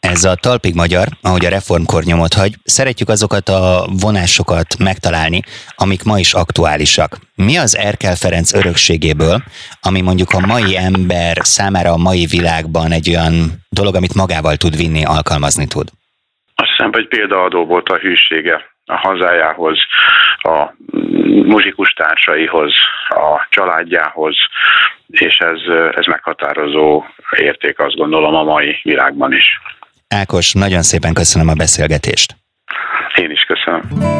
Ez 0.00 0.24
a 0.24 0.34
talpig 0.34 0.74
magyar, 0.74 1.06
ahogy 1.22 1.44
a 1.44 1.48
reformkor 1.48 2.02
nyomot 2.02 2.34
hagy, 2.34 2.54
szeretjük 2.64 3.08
azokat 3.08 3.48
a 3.48 3.86
vonásokat 4.00 4.78
megtalálni, 4.78 5.40
amik 5.76 6.04
ma 6.04 6.18
is 6.18 6.32
aktuálisak. 6.32 7.16
Mi 7.34 7.56
az 7.56 7.76
Erkel 7.76 8.14
Ferenc 8.14 8.54
örökségéből, 8.54 9.36
ami 9.82 10.00
mondjuk 10.00 10.28
a 10.32 10.46
mai 10.46 10.76
ember 10.76 11.36
számára 11.40 11.90
a 11.92 11.96
mai 11.96 12.26
világban 12.26 12.92
egy 12.92 13.08
olyan 13.10 13.34
dolog, 13.68 13.94
amit 13.94 14.14
magával 14.14 14.56
tud 14.56 14.76
vinni, 14.76 15.04
alkalmazni 15.04 15.66
tud? 15.66 15.88
Azt 16.54 16.70
hiszem, 16.70 16.92
hogy 16.92 17.08
példaadó 17.08 17.64
volt 17.64 17.88
a 17.88 17.96
hűsége 17.96 18.56
a 18.88 18.96
hazájához, 18.96 19.78
a 20.38 20.72
muzsikus 21.44 21.92
társaihoz, 21.92 22.72
a 23.08 23.46
családjához, 23.50 24.36
és 25.06 25.36
ez, 25.36 25.60
ez 25.94 26.06
meghatározó 26.06 27.04
érték, 27.36 27.78
azt 27.78 27.96
gondolom, 27.96 28.34
a 28.34 28.42
mai 28.42 28.80
világban 28.82 29.32
is. 29.32 29.60
Ákos, 30.14 30.52
nagyon 30.52 30.82
szépen 30.82 31.14
köszönöm 31.14 31.48
a 31.48 31.54
beszélgetést. 31.54 32.36
Én 33.14 33.30
is 33.30 33.44
köszönöm. 33.44 34.16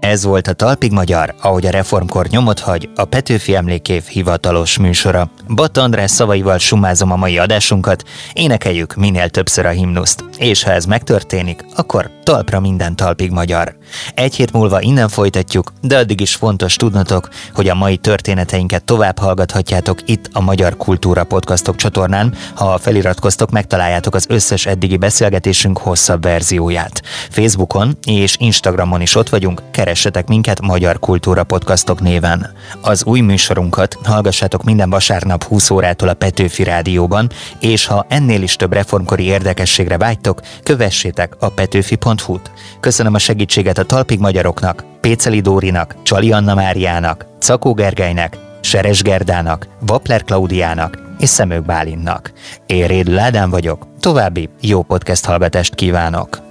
Ez 0.00 0.24
volt 0.24 0.46
a 0.46 0.52
Talpig 0.52 0.92
Magyar, 0.92 1.34
ahogy 1.40 1.66
a 1.66 1.70
reformkor 1.70 2.26
nyomot 2.26 2.60
hagy, 2.60 2.88
a 2.94 3.04
Petőfi 3.04 3.54
Emlékév 3.54 4.04
hivatalos 4.04 4.78
műsora. 4.78 5.30
Bat 5.48 5.76
András 5.76 6.10
szavaival 6.10 6.58
sumázom 6.58 7.12
a 7.12 7.16
mai 7.16 7.38
adásunkat, 7.38 8.04
énekeljük 8.32 8.94
minél 8.94 9.28
többször 9.28 9.66
a 9.66 9.70
himnuszt. 9.70 10.24
És 10.38 10.62
ha 10.62 10.70
ez 10.70 10.84
megtörténik, 10.84 11.64
akkor 11.76 12.10
talpra 12.24 12.60
minden 12.60 12.96
Talpig 12.96 13.30
Magyar. 13.30 13.76
Egy 14.14 14.34
hét 14.34 14.52
múlva 14.52 14.80
innen 14.80 15.08
folytatjuk, 15.08 15.72
de 15.80 15.98
addig 15.98 16.20
is 16.20 16.34
fontos 16.34 16.76
tudnotok, 16.76 17.28
hogy 17.54 17.68
a 17.68 17.74
mai 17.74 17.96
történeteinket 17.96 18.84
tovább 18.84 19.18
hallgathatjátok 19.18 19.98
itt 20.04 20.28
a 20.32 20.40
Magyar 20.40 20.76
Kultúra 20.76 21.24
Podcastok 21.24 21.76
csatornán. 21.76 22.34
Ha 22.54 22.78
feliratkoztok, 22.78 23.50
megtaláljátok 23.50 24.14
az 24.14 24.26
összes 24.28 24.66
eddigi 24.66 24.96
beszélgetésünk 24.96 25.78
hosszabb 25.78 26.22
verzióját. 26.22 27.02
Facebookon 27.30 27.98
és 28.06 28.36
Instagramon 28.38 29.00
is 29.00 29.14
ott 29.14 29.28
vagyunk, 29.28 29.62
keressetek 29.90 30.28
minket 30.28 30.60
Magyar 30.60 30.98
Kultúra 30.98 31.44
Podcastok 31.44 32.00
néven. 32.00 32.50
Az 32.80 33.04
új 33.04 33.20
műsorunkat 33.20 33.98
hallgassátok 34.04 34.64
minden 34.64 34.90
vasárnap 34.90 35.44
20 35.44 35.70
órától 35.70 36.08
a 36.08 36.14
Petőfi 36.14 36.62
Rádióban, 36.62 37.30
és 37.60 37.86
ha 37.86 38.06
ennél 38.08 38.42
is 38.42 38.56
több 38.56 38.72
reformkori 38.72 39.24
érdekességre 39.24 39.98
vágytok, 39.98 40.40
kövessétek 40.62 41.36
a 41.38 41.48
petőfi.hu-t. 41.48 42.50
Köszönöm 42.80 43.14
a 43.14 43.18
segítséget 43.18 43.78
a 43.78 43.84
Talpig 43.84 44.18
Magyaroknak, 44.18 44.84
Péceli 45.00 45.40
Dórinak, 45.40 45.94
Csali 46.02 46.32
Anna 46.32 46.54
Máriának, 46.54 47.26
Cakó 47.38 47.74
Gergelynek, 47.74 48.36
Seres 48.60 49.02
Gerdának, 49.02 49.68
Vapler 49.80 50.24
Klaudiának 50.24 50.98
és 51.18 51.28
Szemők 51.28 51.64
Bálintnak. 51.64 52.32
Én 52.66 52.86
Réd 52.86 53.08
Ládán 53.08 53.50
vagyok, 53.50 53.86
további 54.00 54.48
jó 54.60 54.82
podcast 54.82 55.24
hallgatást 55.24 55.74
kívánok! 55.74 56.49